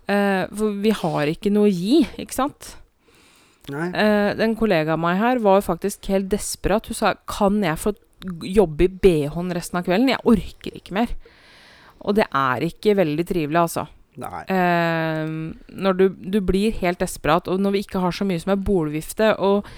[0.09, 2.73] Eh, for vi har ikke noe å gi, ikke sant?
[3.69, 3.91] Nei.
[3.93, 6.89] Eh, en kollega av meg her var faktisk helt desperat.
[6.89, 7.95] Hun sa kan jeg få
[8.43, 10.11] jobbe i BH-en resten av kvelden?
[10.15, 11.13] Jeg orker ikke mer.
[12.01, 13.87] Og det er ikke veldig trivelig, altså.
[14.19, 15.29] Eh,
[15.79, 18.65] når du, du blir helt desperat, og når vi ikke har så mye som er
[18.67, 19.69] bolvifte, og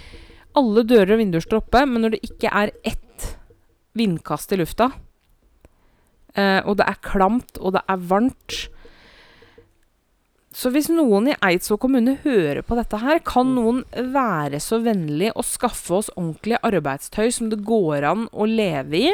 [0.56, 3.28] alle dører og vinduer står oppe, men når det ikke er ett
[3.98, 4.92] vindkast i lufta,
[6.34, 8.58] eh, og det er klamt, og det er varmt
[10.50, 15.30] Så hvis noen i Eidsvoll kommune hører på dette her, kan noen være så vennlig
[15.38, 19.12] å skaffe oss ordentlig arbeidstøy som det går an å leve i,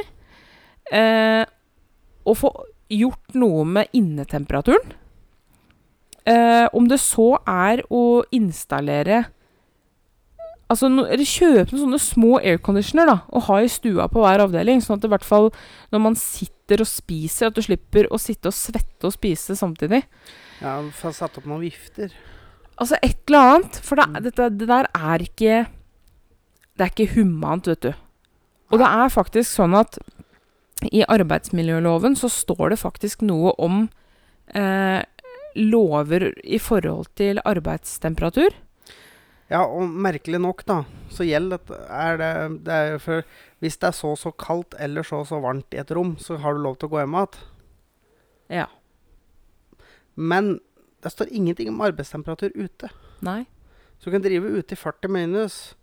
[0.96, 1.44] eh,
[2.24, 2.52] og få
[2.88, 4.96] gjort noe med innetemperaturen?
[6.26, 9.26] Eh, om det så er å installere
[10.66, 14.42] Altså, no, eller kjøp noen sånne små airconditioner da, og ha i stua på hver
[14.42, 14.80] avdeling.
[14.82, 15.52] Sånn at det i hvert fall
[15.94, 20.02] når man sitter og spiser, at du slipper å sitte og svette og spise samtidig.
[20.58, 22.10] Ja, Få satt opp noen vifter.
[22.76, 23.78] Altså et eller annet.
[23.86, 25.62] For det, dette, det der er ikke
[26.76, 27.92] Det er ikke humant, vet du.
[28.74, 29.96] Og det er faktisk sånn at
[30.92, 33.86] i arbeidsmiljøloven så står det faktisk noe om
[34.52, 35.00] eh,
[35.56, 38.52] lover i forhold til arbeidstemperatur.
[39.46, 40.80] Ja, og merkelig nok, da,
[41.14, 42.30] så gjelder dette er det,
[42.66, 43.26] det er for
[43.62, 46.56] Hvis det er så så kaldt eller så så varmt i et rom, så har
[46.56, 47.44] du lov til å gå hjem igjen.
[48.58, 48.66] Ja.
[50.16, 50.58] Men
[51.04, 52.90] det står ingenting om arbeidstemperatur ute.
[53.24, 53.44] Nei.
[53.96, 55.76] Så du kan drive ute i 40 minus,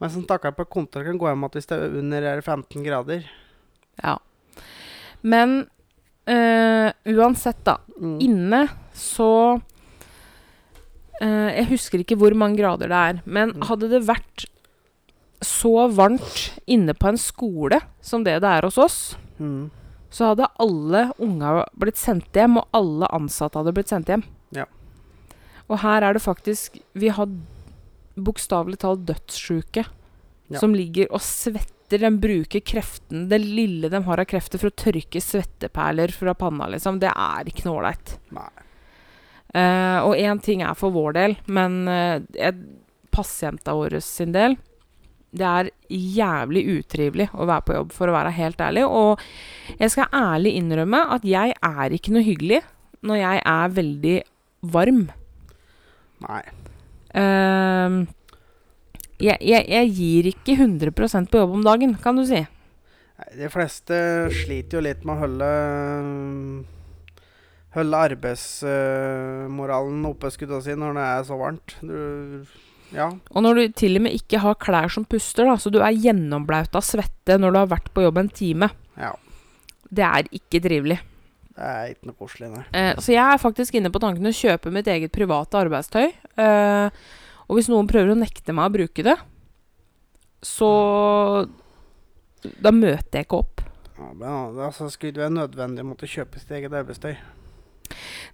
[0.00, 3.30] mens en stakkar på kontor kan gå hjem igjen hvis det er under 15 grader.
[4.00, 4.16] Ja.
[5.20, 5.68] Men
[6.24, 7.78] øh, uansett, da.
[8.00, 8.16] Mm.
[8.24, 8.62] Inne
[8.96, 9.60] så
[11.20, 13.22] eh, Jeg husker ikke hvor mange grader det er.
[13.26, 13.62] Men Mm.
[13.68, 14.46] hadde det vært
[15.42, 19.70] så varmt inne på en skole som det det er hos oss, Mm.
[20.10, 24.22] så hadde alle unga blitt sendt hjem, og alle ansatte hadde blitt sendt hjem.
[24.52, 24.64] Ja.
[25.70, 27.26] Og her er det faktisk Vi har
[28.18, 29.86] bokstavelig talt dødssjuke
[30.50, 30.58] Ja.
[30.58, 31.98] som ligger og svetter.
[31.98, 36.68] De bruker kreften, det lille de har av krefter, for å tørke svetteperler fra panna,
[36.68, 37.00] liksom.
[37.00, 38.18] Det er ikke noe ålreit.
[39.50, 42.50] Eh, og én ting er for vår del, men uh,
[43.10, 44.54] pasientene våre sin del
[45.34, 48.86] Det er jævlig utrivelig å være på jobb, for å være helt ærlig.
[48.86, 49.22] Og
[49.78, 52.62] jeg skal ærlig innrømme at jeg er ikke noe hyggelig
[53.06, 54.16] når jeg er veldig
[54.74, 55.04] varm.
[56.26, 56.42] Nei.
[57.10, 58.06] Uh,
[59.20, 62.42] jeg, jeg, jeg gir ikke 100% på jobb om dagen, kan du si.
[63.36, 63.96] De fleste
[64.32, 65.48] sliter jo litt med å holde
[67.76, 71.76] Holde arbeidsmoralen oppe, skulle jeg si, når det er så varmt.
[71.86, 71.94] Du,
[72.96, 73.06] ja.
[73.30, 75.94] Og når du til og med ikke har klær som puster, da, så du er
[75.94, 79.12] gjennomblaut av svette når du har vært på jobb en time, Ja.
[79.90, 80.98] det er ikke trivelig.
[81.54, 82.64] Det er ikke noe koselig, nei.
[82.72, 86.08] Eh, så jeg er faktisk inne på tanken å kjøpe mitt eget private arbeidstøy.
[86.40, 86.88] Eh,
[87.50, 89.16] og hvis noen prøver å nekte meg å bruke det,
[90.42, 91.46] så
[92.64, 93.60] Da møter jeg ikke opp.
[93.98, 97.18] Ja, men, altså, skulle det være nødvendig å måtte kjøpe sitt eget arbeidstøy?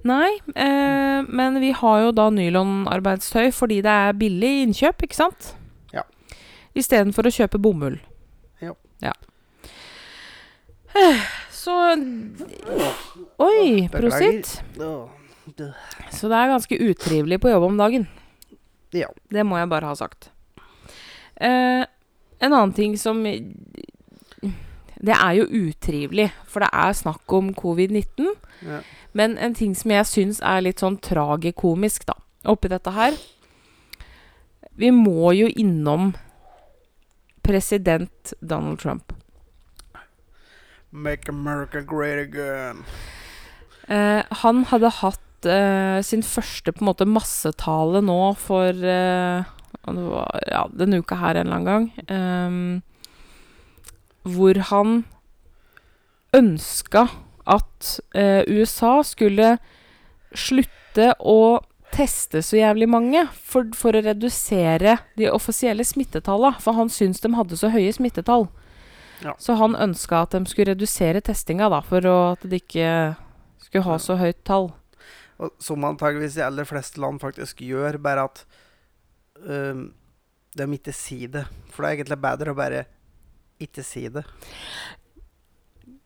[0.06, 5.54] Nei, eh, men vi har jo da nylonarbeidstøy fordi det er billig innkjøp, ikke sant?
[5.94, 6.04] Ja.
[6.78, 7.96] Istedenfor å kjøpe bomull.
[8.62, 8.74] Ja.
[9.02, 9.14] ja.
[10.94, 11.24] Eh,
[11.56, 11.74] Så
[13.42, 14.60] Oi, prosit.
[16.14, 18.06] Så det er ganske utrivelig på jobb om dagen.
[18.94, 19.10] Ja.
[19.32, 20.30] Det må jeg bare ha sagt.
[21.36, 21.82] Eh,
[22.38, 23.22] en annen ting som
[25.00, 28.30] Det er jo utrivelig, for det er snakk om covid-19.
[28.66, 28.80] Ja.
[29.16, 32.16] Men en ting som jeg syns er litt sånn tragikomisk, da,
[32.48, 33.16] oppi dette her
[34.76, 36.14] Vi må jo innom
[37.44, 39.12] president Donald Trump.
[40.90, 42.84] Make America great again.
[43.88, 49.46] Eh, han hadde hatt eh, sin første på en måte massetale nå for eh,
[49.86, 51.86] det var, ja, denne uka her en eller annen gang.
[52.08, 52.82] ehm,
[54.26, 55.04] hvor han
[56.36, 57.06] ønska
[57.46, 59.56] at eh, USA skulle
[60.36, 61.62] slutte å
[61.94, 66.58] teste så jævlig mange for, for å redusere de offisielle smittetallene.
[66.60, 68.48] For han syntes de hadde så høye smittetall.
[69.24, 69.36] Ja.
[69.40, 72.90] Så han ønska at de skulle redusere testinga, da, for å, at de ikke
[73.62, 74.72] skulle ha så høyt tall.
[75.40, 78.42] Og som antageligvis de aller fleste land faktisk gjør, bare at
[79.44, 79.88] um,
[80.56, 81.46] de ikke sier det.
[81.70, 82.84] For det er egentlig bedre å bare
[83.62, 84.24] ikke si det.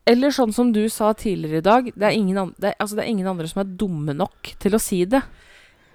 [0.09, 3.05] Eller sånn som du sa tidligere i dag, det er ingen, an det, altså det
[3.05, 5.21] er ingen andre som er dumme nok til å si det.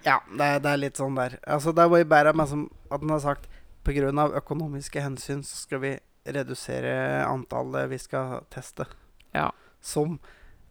[0.07, 1.41] Ja, det er, det er litt sånn der.
[1.43, 3.49] Altså, det var jo bare meg som at han har sagt
[3.87, 4.29] pga.
[4.39, 5.93] økonomiske hensyn så skal vi
[6.27, 8.87] redusere antallet vi skal teste.
[9.35, 9.51] Ja.
[9.81, 10.21] Som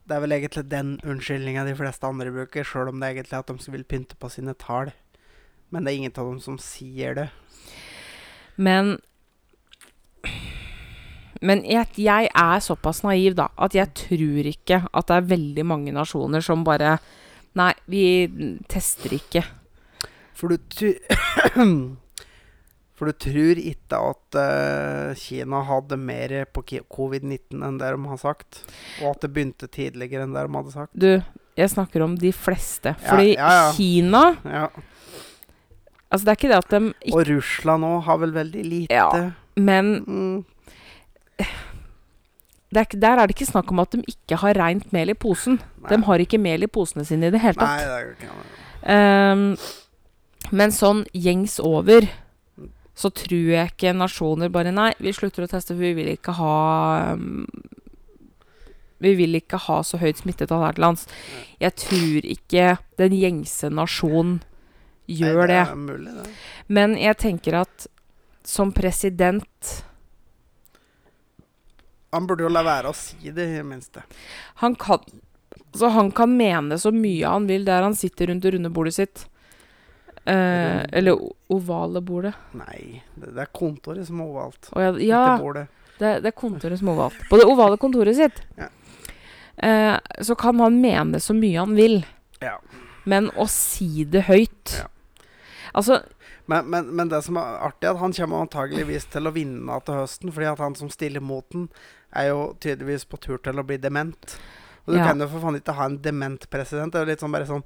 [0.05, 3.39] Det er vel egentlig den unnskyldninga de fleste andre bruker, sjøl om det er egentlig
[3.39, 4.91] at de vil pynte på sine tall.
[5.73, 7.29] Men det er ingen av dem som sier det.
[8.55, 8.99] Men
[11.41, 15.65] Men jeg, jeg er såpass naiv, da, at jeg tror ikke at det er veldig
[15.65, 16.97] mange nasjoner som bare
[17.55, 18.01] Nei, vi
[18.67, 19.41] tester ikke.
[20.35, 20.99] For du tu-
[22.95, 28.19] For du tror ikke at uh, Kina hadde mer på covid-19 enn det de har
[28.21, 28.61] sagt?
[29.03, 30.93] Og at det begynte tidligere enn det de hadde sagt?
[30.95, 31.09] Du,
[31.59, 32.93] jeg snakker om de fleste.
[32.95, 33.71] Ja, Fordi ja, ja.
[33.75, 34.67] Kina Ja.
[36.05, 38.95] Altså, det er ikke det at de ikke Og Russland òg har vel veldig lite.
[38.95, 39.31] Ja.
[39.59, 40.45] Men Mm.
[42.81, 45.59] Er, der er det ikke snakk om at de ikke har rent mel i posen.
[45.83, 45.89] Nei.
[45.93, 47.71] De har ikke mel i posene sine i det hele tatt.
[47.71, 49.47] Nei, det er ikke um,
[50.53, 52.05] men sånn gjengs over
[52.95, 56.35] så tror jeg ikke nasjoner bare Nei, vi slutter å teste, for vi vil ikke
[56.38, 56.57] ha
[57.17, 57.43] um,
[59.03, 61.03] Vi vil ikke ha så høyt smittetall her til lands.
[61.59, 64.38] Jeg tror ikke den gjengse nasjon
[65.11, 65.65] gjør Nei, det.
[65.67, 66.29] Det mulig, det.
[66.71, 67.89] Men jeg tenker at
[68.45, 69.75] som president
[72.15, 74.04] Han burde jo la være å si det, i det minste.
[74.63, 75.04] Han kan
[75.75, 78.95] Så han kan mene så mye han vil der han sitter rundt det runde bordet
[78.95, 79.25] sitt.
[80.25, 81.19] Eh, eller
[81.54, 82.34] ovale bordet.
[82.58, 84.69] Nei, det, det er kontoret som er ovalt.
[84.71, 85.23] Å ja, ja
[85.99, 87.19] det, det er kontoret som er ovalt.
[87.30, 88.39] På det ovale kontoret sitt.
[88.58, 88.71] Ja.
[89.58, 91.99] Eh, så kan han mene så mye han vil.
[92.41, 92.58] Ja.
[93.06, 94.89] Men å si det høyt Ja.
[95.75, 96.01] Altså,
[96.47, 99.78] Men, men, men det som er artig, er at han kommer antageligvis til å vinne
[99.86, 101.65] til høsten, fordi at han som stiller mot den,
[102.15, 104.38] er jo tydeligvis på tur til å bli dement.
[104.88, 105.08] Og du Ja.
[105.08, 106.91] kan jo for faen ikke ha en dement president.
[106.93, 107.63] Det er jo litt sånn bare sånn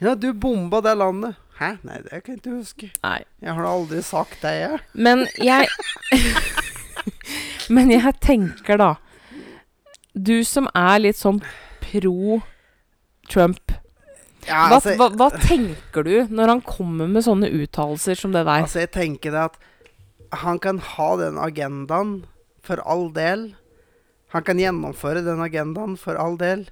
[0.00, 1.36] Ja, du bomba det landet.
[1.58, 1.74] Hæ?
[1.84, 2.90] Nei, det kan jeg ikke huske.
[3.04, 3.24] nei.
[3.42, 4.80] Jeg har da aldri sagt det, jeg.
[4.94, 5.68] Men jeg
[7.70, 8.94] Men jeg tenker, da
[10.16, 11.40] Du som er litt sånn
[11.84, 12.40] pro
[13.30, 13.70] Trump.
[14.48, 18.42] Ja, Hva, altså, hva, hva tenker du når han kommer med sånne uttalelser som det
[18.48, 18.64] der?
[18.64, 19.58] altså, jeg tenker det at
[20.42, 22.24] han kan ha den agendaen
[22.64, 23.50] for all del.
[24.34, 26.68] Han kan gjennomføre den agendaen for all del.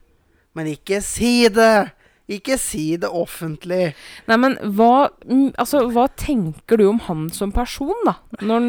[0.57, 1.95] Men ikke si det!
[2.29, 3.95] Ikke si det offentlig.
[4.29, 8.19] Nei, men hva mm, Altså, hva tenker du om han som person, da?
[8.43, 8.69] Når han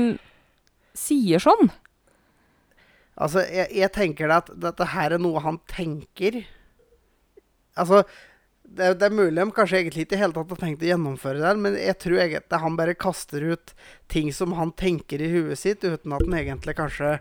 [0.95, 1.67] sier sånn?
[3.19, 6.39] Altså, jeg, jeg tenker at dette her er noe han tenker.
[7.75, 8.05] Altså,
[8.75, 11.41] det, det er mulig de kanskje egentlig ikke i hele tatt har tenkt å gjennomføre
[11.41, 13.73] det, men jeg tror egentlig han bare kaster ut
[14.11, 17.15] ting som han tenker i huet sitt, uten at han egentlig kanskje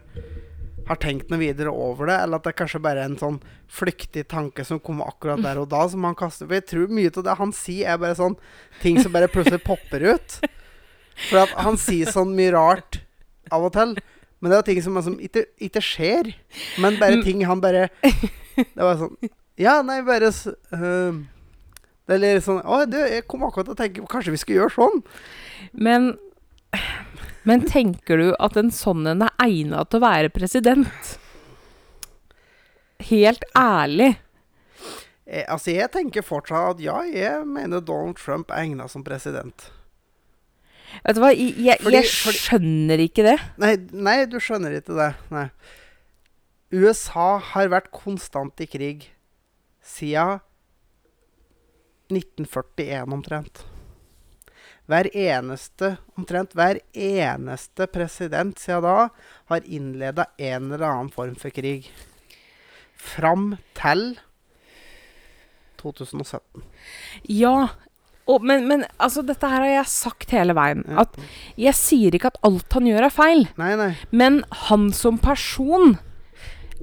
[0.88, 3.40] har tenkt noe videre over det, eller at det er kanskje bare er en sånn
[3.68, 7.10] flyktig tanke som kommer akkurat der og da, som han kaster For jeg tror mye
[7.12, 8.38] av det han sier, er bare sånn
[8.80, 10.38] ting som bare plutselig popper ut.
[11.28, 13.02] For at han sier sånn mye rart
[13.52, 13.96] av og til.
[14.40, 16.32] Men det er ting som liksom ikke, ikke skjer.
[16.80, 17.24] Men bare Mm.
[17.26, 17.88] ting han bare
[18.56, 19.16] Det var sånn
[19.58, 21.18] Ja, nei, bare øh,
[22.08, 24.56] Det er litt sånn Å, du, jeg kom akkurat til å tenke Kanskje vi skal
[24.62, 25.02] gjøre sånn?
[25.76, 26.06] Men,
[27.48, 31.10] men tenker du at en sånn en er egna til å være president?
[33.08, 34.14] Helt ærlig.
[35.28, 39.68] Eh, altså, jeg tenker fortsatt at ja, jeg mener Donald Trump er egna som president.
[41.04, 43.36] Vet du hva, jeg, jeg, Fordi- jeg fordi- skjønner ikke det.
[43.60, 45.10] Nei, nei, du skjønner ikke det.
[45.30, 45.46] Nei.
[46.72, 49.06] USA har vært konstant i krig
[49.84, 50.40] siden
[52.10, 53.64] 1941 omtrent.
[54.88, 59.08] Hver eneste, omtrent hver eneste president siden da
[59.52, 61.90] har innleda en eller annen form for krig.
[62.96, 64.16] Fram til
[65.82, 66.64] 2017.
[67.28, 67.68] Ja.
[68.28, 70.84] Og, men, men altså, dette her har jeg sagt hele veien.
[71.00, 71.14] At
[71.60, 73.46] jeg sier ikke at alt han gjør er feil.
[73.60, 73.92] Nei, nei.
[74.10, 75.96] Men han som person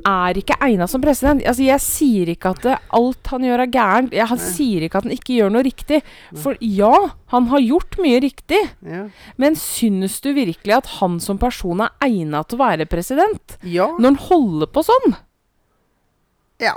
[0.06, 1.44] er ikke egna som president.
[1.48, 4.16] Altså, jeg sier ikke at det, alt han gjør er gærent.
[4.16, 6.02] Jeg han sier ikke at han ikke gjør noe riktig.
[6.42, 6.94] For ja,
[7.34, 8.60] han har gjort mye riktig.
[8.86, 9.06] Ja.
[9.42, 13.58] Men synes du virkelig at han som person er egna til å være president?
[13.64, 13.88] ja.
[13.96, 15.16] Når han holder på sånn?
[16.62, 16.76] Ja.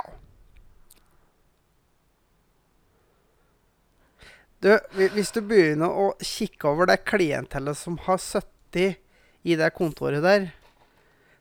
[4.59, 4.73] Du,
[5.15, 8.99] hvis du begynner å kikke over det klientellet som har sittet
[9.47, 10.49] i det kontoret der,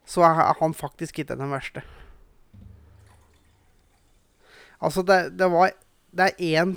[0.09, 1.83] så er han faktisk ikke den verste.
[4.81, 5.75] Altså, det, det var
[6.09, 6.77] Det er én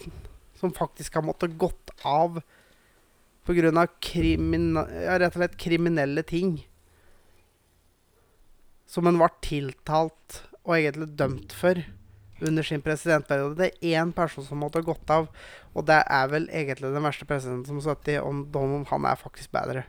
[0.60, 2.41] som faktisk har måttet gått av
[3.48, 3.88] pga.
[4.04, 6.60] Krimina, ja, rett og slett kriminelle ting.
[8.86, 11.80] Som en var tiltalt og egentlig dømt for
[12.41, 13.56] under sin presidentperiode.
[13.56, 15.30] Det er én person som måtte ha gått av,
[15.74, 19.20] og det er vel egentlig den verste presidenten som har sittet, og Donald han er
[19.20, 19.86] faktisk bedre.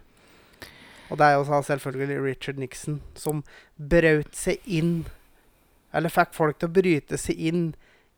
[1.13, 3.43] Og det er jo selvfølgelig Richard Nixon som
[3.77, 5.03] brøt seg inn
[5.93, 7.67] Eller fikk folk til å bryte seg inn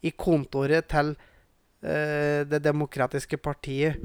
[0.05, 3.99] i kontoret til uh, Det demokratiske partiet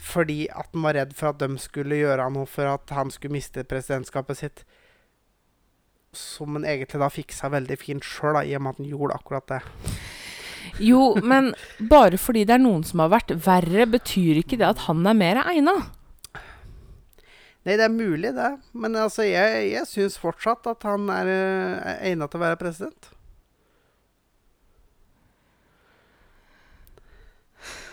[0.00, 3.36] fordi at han var redd for at de skulle gjøre noe for at han skulle
[3.36, 4.64] miste presidentskapet sitt
[6.18, 9.48] som han egentlig da fiksa veldig fint sjøl, i og med at han gjorde akkurat
[9.50, 9.60] det.
[10.82, 11.52] Jo, men
[11.90, 15.18] bare fordi det er noen som har vært verre, betyr ikke det at han er
[15.18, 15.76] mer egna.
[17.64, 18.50] Nei, det er mulig, det.
[18.76, 22.60] Men altså, jeg, jeg syns fortsatt at han er, eh, er egnet til å være
[22.60, 23.10] president.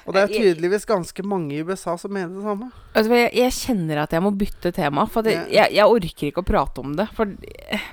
[0.01, 2.71] Og det er tydeligvis ganske mange i USA som mener det samme.
[2.97, 5.05] Altså, jeg, jeg kjenner at jeg må bytte tema.
[5.07, 7.07] For det, jeg, jeg orker ikke å prate om det.
[7.15, 7.89] For eh,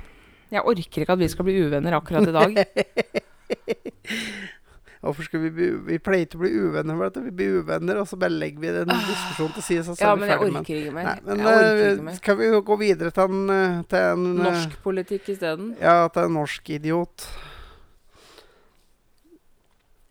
[0.51, 2.51] jeg orker ikke at vi skal bli uvenner akkurat i dag.
[4.99, 7.21] Hvorfor skal vi Vi pleier ikke å bli uvenner, med dette.
[7.23, 10.01] Vi blir uvenner, og så bare legger vi den diskusjonen til side, så Ah.
[10.01, 11.05] Ja, men jeg orker ikke mer.
[11.07, 14.25] Nei, men orker eh, ikke skal vi jo gå videre til en, eh, til en
[14.25, 15.69] eh, Norsk politikk isteden.
[15.79, 17.27] Ja, til en norsk idiot.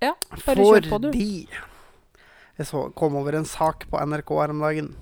[0.01, 0.15] Ja,
[0.47, 1.11] bare kjør på, du.
[1.11, 1.49] Fordi
[2.59, 4.95] jeg så, kom over en sak på NRK her om dagen.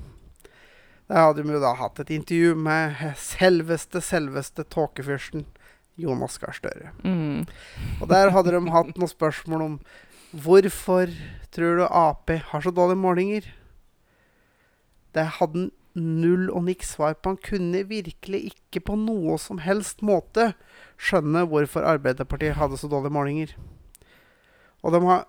[1.07, 5.46] Der hadde vi jo da hatt et intervju med selveste, selveste tåkefyrsten
[6.00, 6.92] Jonas Gahr Støre.
[7.04, 7.46] Mm.
[8.00, 9.78] Og der hadde de hatt noen spørsmål om
[10.37, 11.12] hvorfor
[11.54, 13.48] tror du Ap har så dårlige målinger?
[15.16, 17.32] Det hadde han null og niks svar på.
[17.32, 20.50] Han kunne virkelig ikke på noe som helst måte
[21.00, 23.56] skjønne hvorfor Arbeiderpartiet hadde så dårlige målinger.
[24.85, 25.24] Og de har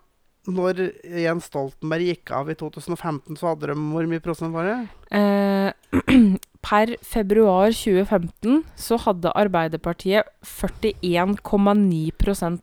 [0.47, 4.77] når Jens Stoltenberg gikk av i 2015, så hadde de Hvor mye prosent var det?
[5.11, 5.71] Eh,
[6.67, 12.59] per februar 2015 så hadde Arbeiderpartiet 41,9%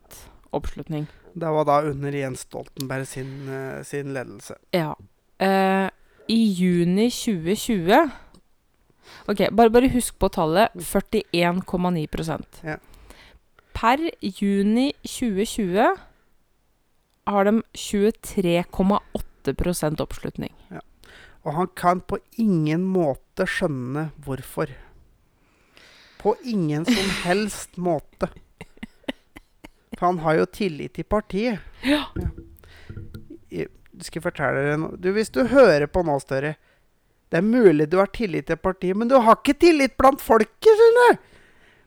[0.53, 1.07] oppslutning.
[1.35, 4.55] Det var da under Jens Stoltenberg sin, eh, sin ledelse.
[4.73, 4.95] Ja.
[5.39, 5.89] Eh,
[6.29, 8.11] I juni 2020
[9.29, 10.69] Ok, bare, bare husk på tallet.
[10.75, 12.77] 41,9 Ja.
[13.75, 15.97] Per juni 2020
[17.27, 20.53] har de 23,8% oppslutning.
[21.45, 24.73] Og han kan på ingen måte skjønne hvorfor.
[26.21, 28.31] På ingen som helst måte.
[29.95, 31.61] For han har jo tillit til partiet.
[31.85, 32.07] Ja.
[33.53, 33.69] Jeg
[34.03, 34.97] skal jeg fortelle dere noe.
[34.99, 36.57] Du, hvis du hører på nå, Støre
[37.31, 40.73] Det er mulig du har tillit til partiet, men du har ikke tillit blant folket,
[40.73, 41.31] skjønner du!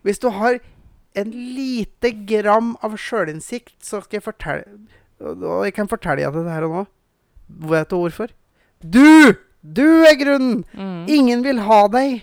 [0.08, 0.62] Hvis du har
[1.18, 4.78] en lite gram av sjølinnsikt, så skal jeg fortelle
[5.18, 6.84] og jeg kan fortelle deg det her og nå.
[7.72, 8.34] Vet du hvorfor?
[8.84, 9.34] Du!
[9.74, 10.64] Du er grunnen!
[10.74, 11.04] Mm.
[11.12, 12.22] Ingen vil ha deg.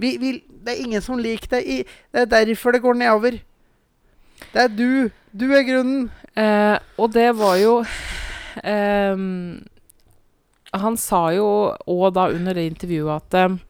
[0.00, 0.32] Vi, vi,
[0.64, 1.68] det er ingen som liker deg.
[1.68, 1.76] I,
[2.14, 3.38] det er derfor det går nedover.
[4.54, 5.10] Det er du.
[5.34, 6.08] Du er grunnen.
[6.34, 7.76] Eh, og det var jo
[8.66, 9.20] eh,
[10.74, 11.46] Han sa jo
[11.86, 13.60] òg da under det intervjuet at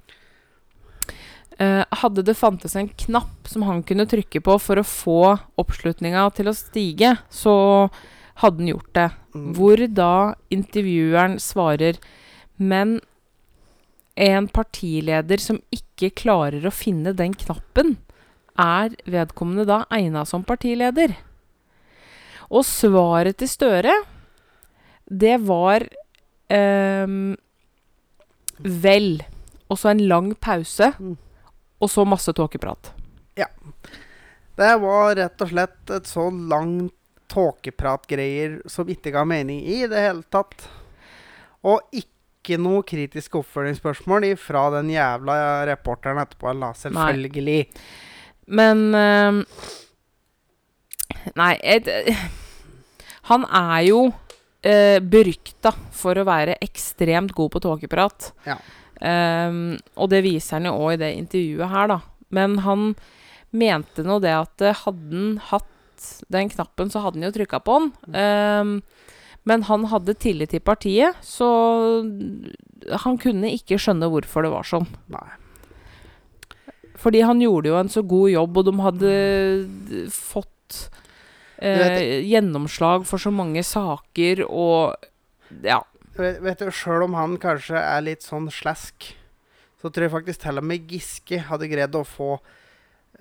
[1.59, 5.21] Eh, hadde det fantes en knapp som han kunne trykke på for å få
[5.61, 7.55] oppslutninga til å stige, så
[8.43, 9.09] hadde han gjort det.
[9.35, 9.47] Mm.
[9.55, 10.15] Hvor da
[10.55, 12.01] intervjueren svarer
[12.57, 13.01] Men
[14.15, 17.97] en partileder som ikke klarer å finne den knappen,
[18.55, 21.17] er vedkommende da egna som partileder?
[22.55, 23.95] Og svaret til Støre,
[25.11, 25.89] det var
[26.55, 27.35] ehm,
[28.63, 29.17] Vel.
[29.67, 30.93] Og så en lang pause.
[31.01, 31.17] Mm.
[31.83, 32.93] Og så masse tåkeprat.
[34.55, 36.95] Det var rett og slett et så langt
[37.33, 40.69] tåkepratgreier som ikke ga mening i det hele tatt.
[41.67, 42.14] Og ikke
[42.61, 45.37] noe kritiske oppfølgingsspørsmål fra den jævla
[45.71, 46.53] reporteren etterpå.
[46.59, 47.65] La selvfølgelig.
[48.47, 49.71] Men uh,
[51.41, 51.89] Nei, et,
[53.31, 58.33] Han er jo uh, berykta for å være ekstremt god på tåkeprat.
[58.49, 58.59] Ja.
[59.05, 62.01] Um, og det viser han jo òg i det intervjuet her, da.
[62.35, 62.93] Men han
[63.55, 65.71] mente nå det at eh, hadde han hatt
[66.33, 67.91] den knappen, så hadde han jo trykka på den.
[68.19, 68.73] Ehm,
[69.49, 71.47] men han hadde tillit til partiet, så
[73.05, 74.89] han kunne ikke skjønne hvorfor det var sånn.
[75.13, 75.27] Nei.
[77.01, 79.11] Fordi han gjorde jo en så god jobb, og de hadde
[80.15, 80.79] fått
[81.59, 84.95] eh, gjennomslag for så mange saker, og
[85.65, 85.83] ja.
[86.15, 89.11] Vet, vet du, Sjøl om han kanskje er litt sånn slask,
[89.83, 92.39] så tror jeg faktisk til og med Giske hadde greid å få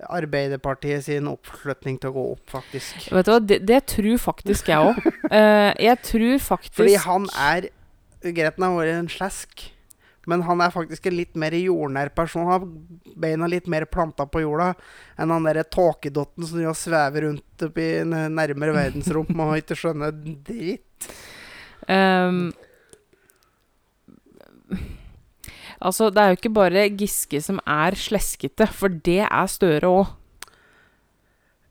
[0.02, 3.06] Arbeiderpartiet sin oppslutning til å gå opp, faktisk.
[3.14, 4.98] Vet du hva, det, det tror faktisk jeg òg.
[5.30, 7.70] uh, jeg tror faktisk Fordi han er
[8.24, 9.66] Greit han har vært en slask,
[10.24, 12.46] men han er faktisk en litt mer jordnær person.
[12.48, 14.70] Han har beina litt mer planta på jorda
[15.20, 21.10] enn han derre tåkedotten som svever rundt oppi nærmere verdensrom og ikke skjønner dritt.
[21.92, 22.46] ehm,
[25.84, 30.12] Altså, det er jo ikke bare Giske som er sleskete, for det er Støre òg.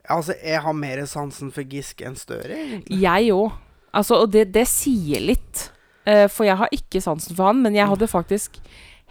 [0.04, 3.00] Altså, jeg har mer sansen for Giske enn Støre, egentlig.
[3.02, 3.54] Jeg òg.
[3.94, 5.70] Altså, og det, det sier litt.
[6.04, 8.60] Uh, for jeg har ikke sansen for han, men jeg hadde faktisk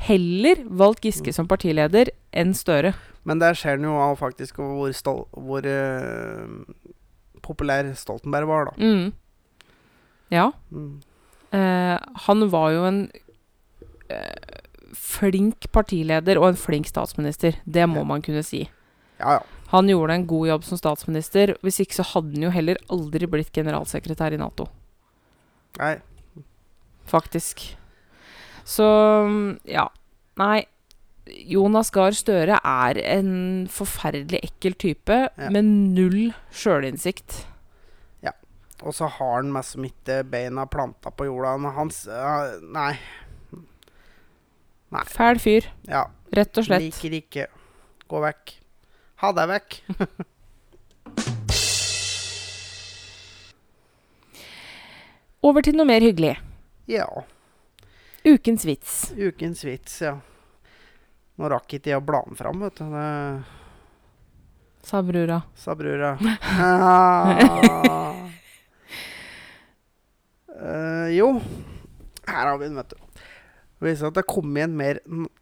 [0.06, 2.92] heller valgt Giske som partileder enn Støre.
[3.26, 6.62] Men der ser en jo av faktisk hvor, stol hvor uh,
[7.42, 8.76] populær Stoltenberg var, da.
[8.78, 9.12] Mm.
[10.32, 10.50] Ja.
[10.70, 11.00] Mm.
[11.52, 13.00] Uh, han var jo en
[14.08, 14.61] eh,
[15.02, 17.56] flink partileder og en flink statsminister.
[17.66, 18.04] Det må Ja.
[18.04, 18.68] man kunne si.
[19.18, 19.42] Ja, ja.
[19.72, 21.56] Han gjorde en god jobb som statsminister.
[21.62, 24.68] Hvis ikke så hadde han jo heller aldri blitt generalsekretær i Nato.
[25.78, 25.96] Nei.
[27.08, 27.74] Faktisk.
[28.64, 28.84] Så
[29.64, 29.88] ja.
[30.36, 30.66] Nei.
[31.26, 35.50] Jonas Gahr Støre er en forferdelig ekkel type Ja.
[35.50, 37.46] med null sjølinnsikt.
[38.82, 41.52] Og så har han meg som ikke beina planta på jorda.
[41.70, 42.98] Hans eh, Nei.
[44.92, 45.04] Nei.
[45.08, 46.04] Fæl fyr, Ja.
[46.36, 46.82] rett og slett.
[46.84, 47.46] Liker ikke.
[48.08, 48.54] Gå vekk.
[49.22, 49.80] Ha deg vekk.
[55.42, 56.36] Over til noe mer hyggelig.
[56.90, 57.06] Ja.
[58.26, 58.98] Ukens vits.
[59.18, 60.14] Ukens vits, ja.
[61.40, 62.84] Nå rakk ikke jeg å bla den fram, vet du.
[62.92, 65.40] Det Sa brura.
[65.54, 66.16] sa brura.
[66.52, 68.28] Ah.
[70.62, 71.28] uh, jo,
[72.28, 72.96] her har vi den, vet du.
[73.82, 75.00] Det viser at det kom en mer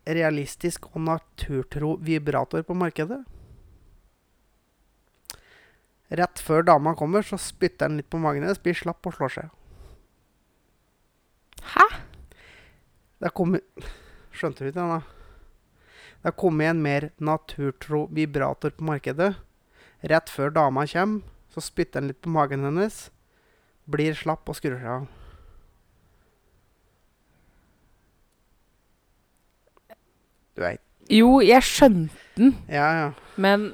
[0.09, 3.19] realistisk og naturtro vibrator på markedet.
[6.09, 9.35] Rett før dama kommer, så spytter den litt på magen hennes, blir slapp og slår
[9.35, 9.53] seg.
[11.75, 11.87] Hæ?
[13.21, 13.61] Det kom
[14.33, 15.01] Skjønte du ikke den, da?
[16.25, 19.35] Det har kommet en mer naturtro vibrator på markedet.
[20.01, 23.11] Rett før dama kommer, så spytter den litt på magen hennes.
[23.85, 25.20] Blir slapp og skrur seg av.
[30.61, 30.81] Du veit.
[31.11, 33.07] Jo, jeg skjønte den, Ja, ja.
[33.41, 33.71] men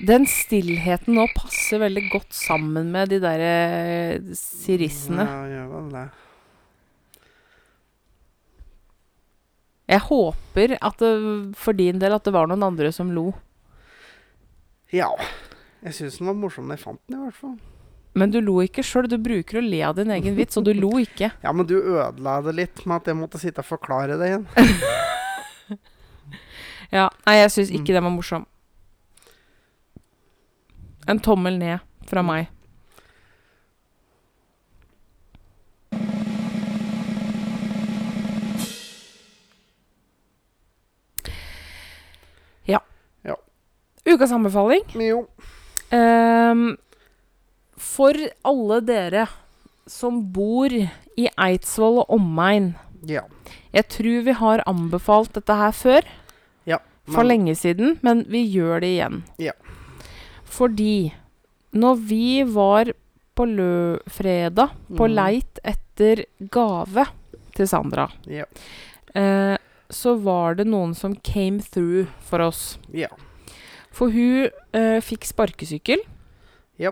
[0.00, 5.26] Den stillheten nå passer veldig godt sammen med de der eh, sirissene.
[5.28, 6.04] Ja, gjør vel det.
[9.90, 11.10] Jeg håper at det,
[11.58, 13.26] for din del at det var noen andre som lo.
[14.94, 15.10] Ja.
[15.84, 17.58] Jeg syns den var morsom da jeg fant den, i hvert fall.
[18.12, 19.06] Men du lo ikke sjøl.
[19.10, 21.30] Du bruker å le av din egen vits, og du lo ikke.
[21.44, 24.46] Ja, men du ødela det litt med at jeg måtte sitte og forklare det igjen.
[26.90, 28.48] Ja, Nei, jeg syns ikke den var morsom.
[31.06, 32.48] En tommel ned fra meg.
[42.64, 42.80] Ja.
[43.22, 43.36] Ja.
[44.04, 44.82] Ukas anbefaling.
[44.94, 45.26] Jo.
[45.90, 46.76] Ehm,
[47.80, 48.12] for
[48.46, 49.24] alle dere
[49.90, 52.74] som bor i Eidsvoll og omegn,
[53.08, 53.22] Ja.
[53.72, 56.02] Jeg tror vi har anbefalt dette her før,
[57.10, 59.22] for men- lenge siden, men vi gjør det igjen.
[59.38, 59.52] Ja.
[60.44, 61.12] Fordi
[61.72, 62.92] når vi var
[63.34, 63.46] på
[64.06, 65.14] fredag på mm.
[65.14, 67.06] leit etter gave
[67.56, 68.44] til Sandra, Ja.
[69.14, 69.56] eh,
[69.88, 72.78] så var det noen som came through for oss.
[72.92, 73.08] Ja.
[73.90, 75.98] For hun eh, fikk sparkesykkel.
[76.78, 76.90] Ja.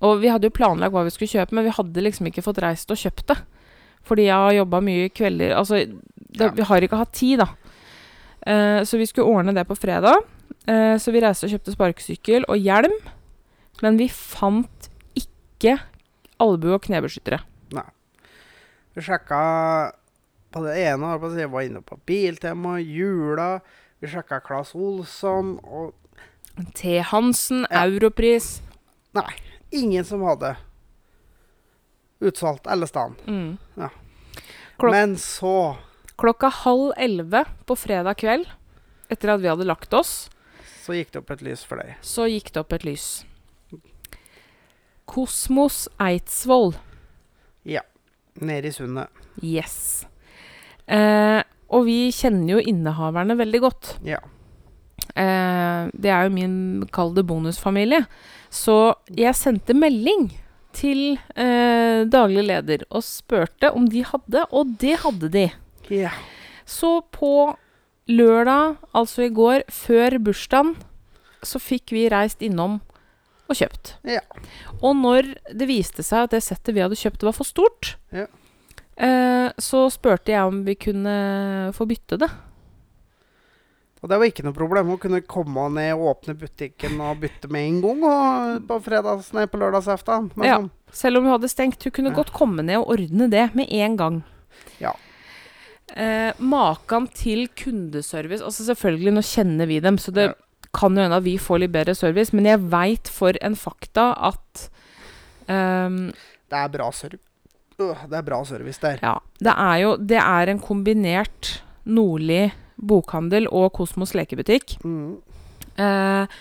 [0.00, 2.60] Og vi hadde jo planlagt hva vi skulle kjøpe, men vi hadde liksom ikke fått
[2.62, 3.38] reist og kjøpt det.
[4.08, 5.84] Fordi jeg har jobba mye kvelder Altså,
[6.32, 6.50] det, Ja.
[6.50, 7.46] vi har ikke hatt tid, da.
[8.46, 10.16] Eh, så vi skulle ordne det på fredag.
[10.66, 12.94] Eh, så vi reiste og kjøpte sparkesykkel og hjelm.
[13.82, 15.78] Men vi fant ikke
[16.40, 17.40] albue- og knebeskyttere.
[18.94, 19.92] Vi sjekka
[20.52, 23.60] på det ene, jeg var inne på Biltema, Jula.
[24.02, 25.94] Vi sjekka Claes Olsson, og
[26.74, 26.98] T.
[27.00, 27.86] Hansen, Ja.
[27.86, 28.60] Europris.
[29.14, 29.32] nei,
[29.72, 30.54] ingen som hadde
[32.22, 33.14] utsolgt alle steder.
[33.26, 33.56] Mm.
[33.74, 33.90] Ja.
[34.82, 35.76] Men så
[36.18, 38.46] Klokka halv elleve på fredag kveld,
[39.10, 40.28] etter at vi hadde lagt oss,
[40.82, 41.96] så gikk det opp et lys for deg.
[42.02, 43.06] så gikk det opp et lys.
[45.08, 46.74] Kosmos Eidsvoll.
[47.66, 47.82] Ja.
[48.40, 49.10] Nede i sundet.
[49.42, 50.06] Yes.
[50.86, 51.42] Eh,
[51.72, 53.90] og vi kjenner jo innehaverne veldig godt.
[54.06, 54.20] Ja.
[55.14, 56.56] Eh, det er jo min,
[56.94, 58.04] kall det bonusfamilie.
[58.52, 58.76] Så
[59.16, 60.28] jeg sendte melding
[60.76, 65.46] til eh, daglig leder og spurte om de hadde, og det hadde de.
[65.88, 66.16] Yeah.
[66.68, 67.54] Så på
[68.10, 70.74] lørdag, altså i går, før bursdagen,
[71.42, 72.80] så fikk vi reist innom
[73.50, 73.96] og kjøpt.
[74.06, 74.24] Yeah.
[74.80, 78.30] Og når det viste seg at det settet vi hadde kjøpt var for stort, yeah.
[78.96, 81.16] eh, så spurte jeg om vi kunne
[81.76, 82.30] få bytte det.
[84.02, 84.88] Og det var ikke noe problem.
[84.90, 89.28] Hun kunne komme ned og åpne butikken og bytte med en gang og på, fredags,
[89.32, 90.32] nei, på lørdagsaften.
[90.36, 90.56] Men Ja.
[90.58, 91.82] sånn, Selv om hun hadde stengt.
[91.84, 92.16] Hun kunne Ja.
[92.16, 94.22] godt komme ned og ordne det med en gang.
[94.80, 94.92] Ja.
[95.96, 100.34] Eh, Makan til kundeservice Altså selvfølgelig, nå kjenner vi dem, så det Ja.
[100.74, 104.14] kan jo hende at vi får litt bedre service, men jeg veit for en fakta
[104.18, 104.68] at
[105.48, 106.12] um,
[106.48, 107.20] det er bra service.
[107.78, 108.98] Øh, det er bra service der.
[109.02, 109.18] Ja.
[109.38, 114.76] Det er jo Det er en kombinert Nordli bokhandel og Kosmos lekebutikk.
[114.84, 115.16] Mm.
[115.80, 116.38] Eh,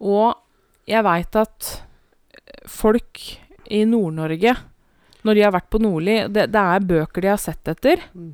[0.00, 1.70] og jeg veit at
[2.70, 3.22] folk
[3.70, 4.54] i Nord-Norge,
[5.26, 8.02] når de har vært på Nordli det, det er bøker de har sett etter.
[8.14, 8.32] Mm.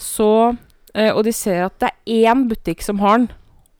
[0.00, 0.30] Så
[0.94, 3.30] eh, Og de ser at det er én butikk som har den,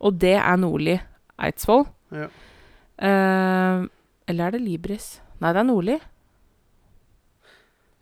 [0.05, 0.99] og det er Nordli
[1.41, 1.87] Eidsvoll.
[2.15, 2.29] Ja.
[2.99, 3.87] Eh,
[4.31, 5.19] eller er det Libris?
[5.43, 5.97] Nei, det er Nordli.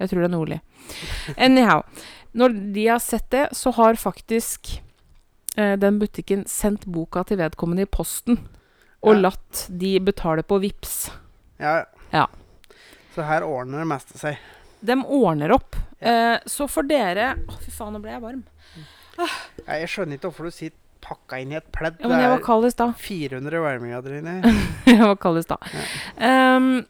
[0.02, 0.58] Jeg tror det er Nordli.
[1.36, 1.84] Anyhow.
[2.32, 4.80] Når de har sett det, så har faktisk
[5.56, 8.38] den butikken sendt boka til vedkommende i posten.
[9.02, 9.20] Og Ja.
[9.28, 11.10] latt de betale på VIPS.
[11.60, 11.84] Ja.
[12.12, 12.26] Ja.
[13.14, 14.38] Så her ordner det meste seg.
[14.82, 15.76] De ordner opp.
[16.00, 18.44] Eh, så for dere Å, fy faen, nå ble jeg varm.
[19.18, 19.26] Ja,
[19.78, 21.98] jeg skjønner ikke hvorfor du sitter pakka inn i et pledd.
[22.00, 22.88] Ja, men jeg var kald i stad.
[22.94, 24.54] er 400 varmegrader inni.
[24.86, 25.58] jeg var kald i stad.
[25.74, 26.56] Ja.
[26.56, 26.86] Um,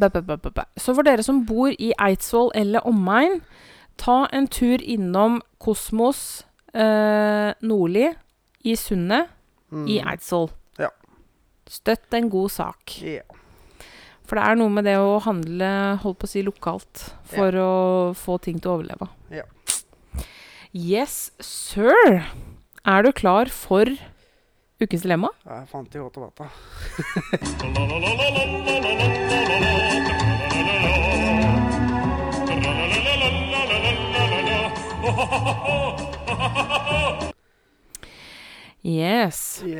[0.00, 0.64] bæ.
[0.78, 3.40] Så for dere som bor i Eidsvoll eller omegn,
[3.98, 8.08] ta en tur innom Kosmos eh, Nordli
[8.64, 9.28] i Sundet
[9.72, 9.86] Mm.
[9.90, 10.50] i Eidsvoll.
[10.78, 10.88] Ja.
[11.66, 12.92] Støtt en god sak.
[13.02, 13.24] Yeah.
[14.26, 18.14] For det er noe med det å handle holdt på å si lokalt for å
[18.14, 19.08] få ting til å overleve.
[19.30, 19.50] Yeah.
[20.72, 22.22] Yes, sir.
[22.86, 23.86] Er du klar for
[24.80, 25.30] ukens dilemma?
[25.46, 26.18] Jeg fant i godt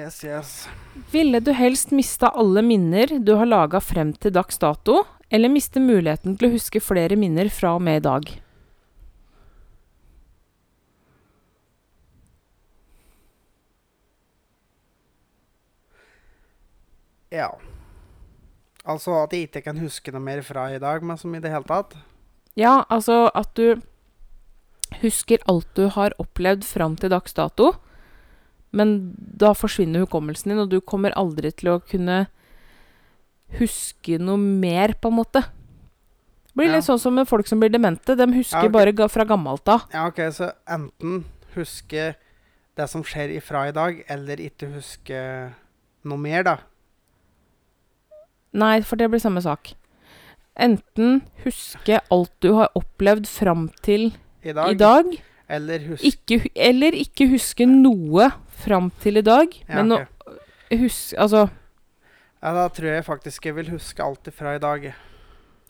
[0.07, 0.25] Yes.
[0.25, 0.69] Yes.
[1.11, 5.01] Ville du helst mista alle minner du har laga frem til dags dato,
[5.35, 8.29] eller miste muligheten til å huske flere minner fra og med i dag?
[17.35, 17.49] Ja.
[18.87, 21.51] Altså at jeg ikke kan huske noe mer fra i dag, men som i det
[21.51, 21.99] hele tatt.
[22.55, 23.83] Ja, altså at du
[25.03, 27.73] husker alt du har opplevd fram til dags dato,
[28.73, 32.27] men da forsvinner hukommelsen din, og du kommer aldri til å kunne
[33.59, 35.43] huske noe mer, på en måte.
[35.43, 36.77] Det blir Ja.
[36.77, 38.17] litt sånn som med folk som blir demente.
[38.17, 38.93] De husker Ja, okay.
[38.95, 39.85] bare fra gammelt av.
[39.93, 42.15] Ja, ok, så enten huske
[42.77, 45.53] det som skjer ifra i dag, eller ikke huske
[46.05, 46.59] noe mer, da.
[48.57, 49.75] Nei, for det blir samme sak.
[50.57, 54.13] Enten huske alt du har opplevd fram til
[54.43, 54.71] I dag.
[54.71, 55.05] i dag,
[55.49, 58.33] eller, ikke, eller ikke, huske noe
[58.65, 60.41] fram til i dag, ja, men okay.
[60.81, 61.45] huske Altså
[62.43, 64.89] Ja, da tror jeg faktisk jeg vil huske alt ifra i dag.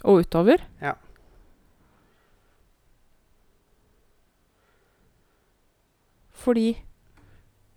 [0.05, 0.65] Og utover?
[0.81, 0.95] Ja.
[6.33, 6.83] Fordi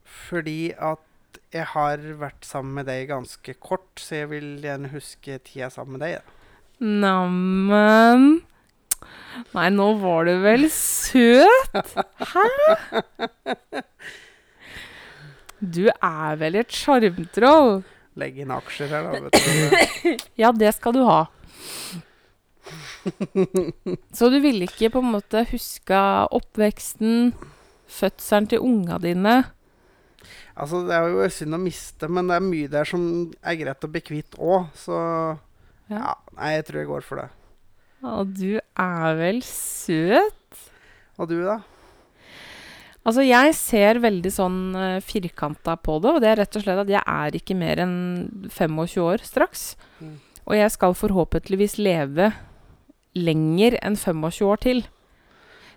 [0.04, 1.06] Fordi at
[1.54, 5.98] jeg har vært sammen med deg ganske kort, så jeg vil gjerne huske tida sammen
[5.98, 6.36] med deg.
[6.80, 8.40] Neimen
[9.56, 11.96] Nei, nå var du vel søt?
[12.34, 12.44] Hæ?
[15.60, 17.82] Du er vel et sjarmtroll?
[18.20, 19.20] Legg inn aksjer her, da.
[19.26, 19.34] Vet
[20.06, 20.26] du.
[20.40, 21.22] Ja, det skal du ha.
[24.14, 26.02] Så du ville ikke på en måte huska
[26.36, 27.32] oppveksten,
[27.90, 29.38] fødselen til unga dine?
[30.60, 33.04] Altså, det er jo synd å miste, men det er mye der som
[33.42, 34.96] er greit å bli kvitt òg, så
[35.90, 35.96] Ja.
[36.04, 36.16] ja.
[36.38, 37.30] Nei, jeg tror jeg går for det.
[38.00, 40.60] Å, du er vel søt?
[41.20, 41.60] Og du, da?
[43.08, 46.82] Altså, jeg ser veldig sånn uh, firkanta på det, og det er rett og slett
[46.84, 47.98] at jeg er ikke mer enn
[48.52, 49.66] 25 år straks.
[50.00, 50.16] Mm.
[50.46, 52.32] Og jeg skal forhåpentligvis leve
[53.18, 54.84] lenger enn 25 år til.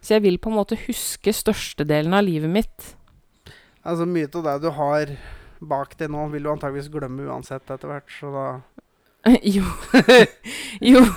[0.03, 2.93] Så jeg vil på en måte huske størstedelen av livet mitt.
[3.83, 5.15] Altså, mye av det du har
[5.63, 8.47] bak deg nå, vil du antageligvis glemme uansett etter hvert, så da
[9.57, 9.65] jo.
[10.93, 11.05] jo.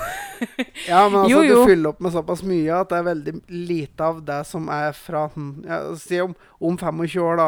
[0.89, 1.56] Ja, men altså, Jo, jo.
[1.64, 4.91] du fyller opp med såpass mye at det er veldig lite av det som er
[4.97, 5.22] fra
[5.64, 7.47] ja, Si om, om 25 år, da,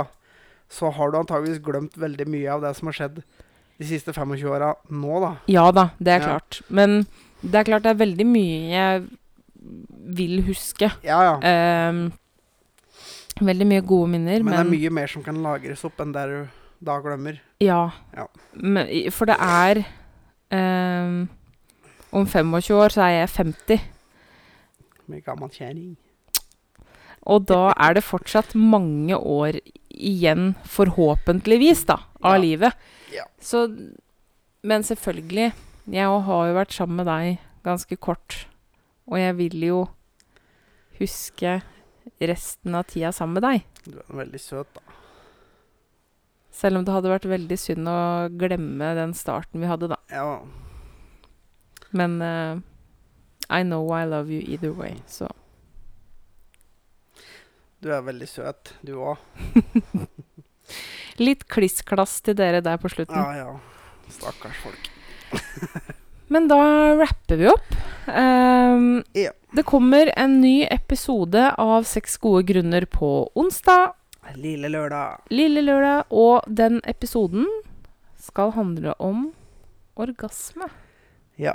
[0.71, 3.19] så har du antageligvis glemt veldig mye av det som har skjedd
[3.77, 5.33] de siste 25 åra nå, da.
[5.51, 6.29] Ja da, det er Ja.
[6.31, 6.61] klart.
[6.69, 6.95] Men
[7.43, 9.03] det er klart det er veldig mye jeg
[10.17, 10.89] vil huske.
[11.05, 11.91] Ja, ja.
[11.91, 12.01] Um,
[13.43, 16.15] veldig mye gode minner, Men men, det er mye mer som kan lagres opp enn
[16.15, 16.39] det du
[16.87, 17.41] da glemmer.
[17.61, 17.91] Ja.
[18.15, 18.25] Ja.
[18.55, 19.83] Men, for det er
[20.51, 23.81] Om 25 år så er jeg 50.
[25.07, 25.95] Med gammel kjerring.
[27.27, 29.57] Og da er det fortsatt mange år
[29.91, 32.41] igjen, forhåpentligvis, da, av Ja.
[32.41, 32.73] livet.
[33.13, 33.23] Ja.
[33.41, 33.67] Så
[34.63, 35.53] Men selvfølgelig.
[35.87, 38.45] Jeg har jo vært sammen med deg ganske kort.
[39.07, 39.89] Og jeg vil jo
[40.99, 41.61] huske
[42.19, 43.63] resten av tida sammen med deg.
[43.85, 44.81] Du er veldig søt, da.
[46.57, 47.99] Selv om det hadde vært veldig synd å
[48.33, 49.99] glemme den starten vi hadde, da.
[50.09, 50.41] Ja,
[51.95, 52.57] Men uh,
[53.53, 55.29] I know I love you either way, så
[57.77, 59.19] du er veldig søt, du òg.
[61.27, 63.19] Litt kliss-klass til dere der på slutten.
[63.21, 64.07] Ja, ja.
[64.11, 64.89] Stakkars folk.
[66.33, 66.57] Men da
[66.97, 67.75] rapper vi opp.
[68.07, 69.31] Um, Ja.
[69.53, 73.93] Det kommer en ny episode av Seks gode grunner på onsdag,
[74.35, 75.21] Lille lørdag.
[75.31, 77.45] lille lørdag, og den episoden
[78.19, 79.33] skal handle om
[79.95, 80.67] orgasme.
[81.37, 81.53] Ja.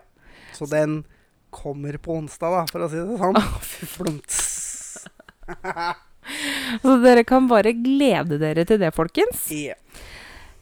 [0.55, 1.05] Så den
[1.51, 3.37] kommer på onsdag, da, for å si det sånn.
[3.37, 4.41] Å, fy Flumts.
[6.83, 9.49] Så dere kan bare glede dere til det, folkens.
[9.53, 9.75] Ja,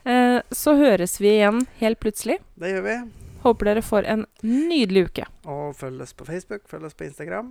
[0.00, 2.38] Eh, så høres vi igjen helt plutselig.
[2.56, 2.94] det gjør vi.
[3.42, 7.50] Håper dere får en nydelig uke Og følg oss på Facebook, følg oss på Instagram.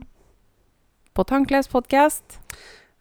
[1.14, 2.40] på Tankløs podkast.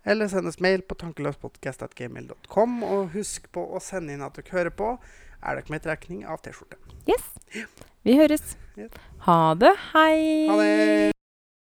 [0.08, 2.78] Eller send oss mail på tankeløspodkast.gmail.com.
[2.88, 4.94] Og husk på å sende inn at dere hører på.
[5.42, 6.80] Er dere med i trekning av T-skjorte?
[7.10, 7.28] Yes.
[8.08, 8.56] Vi høres.
[9.28, 9.76] Ha det.
[9.92, 10.16] Hei.
[10.48, 11.17] Ha det!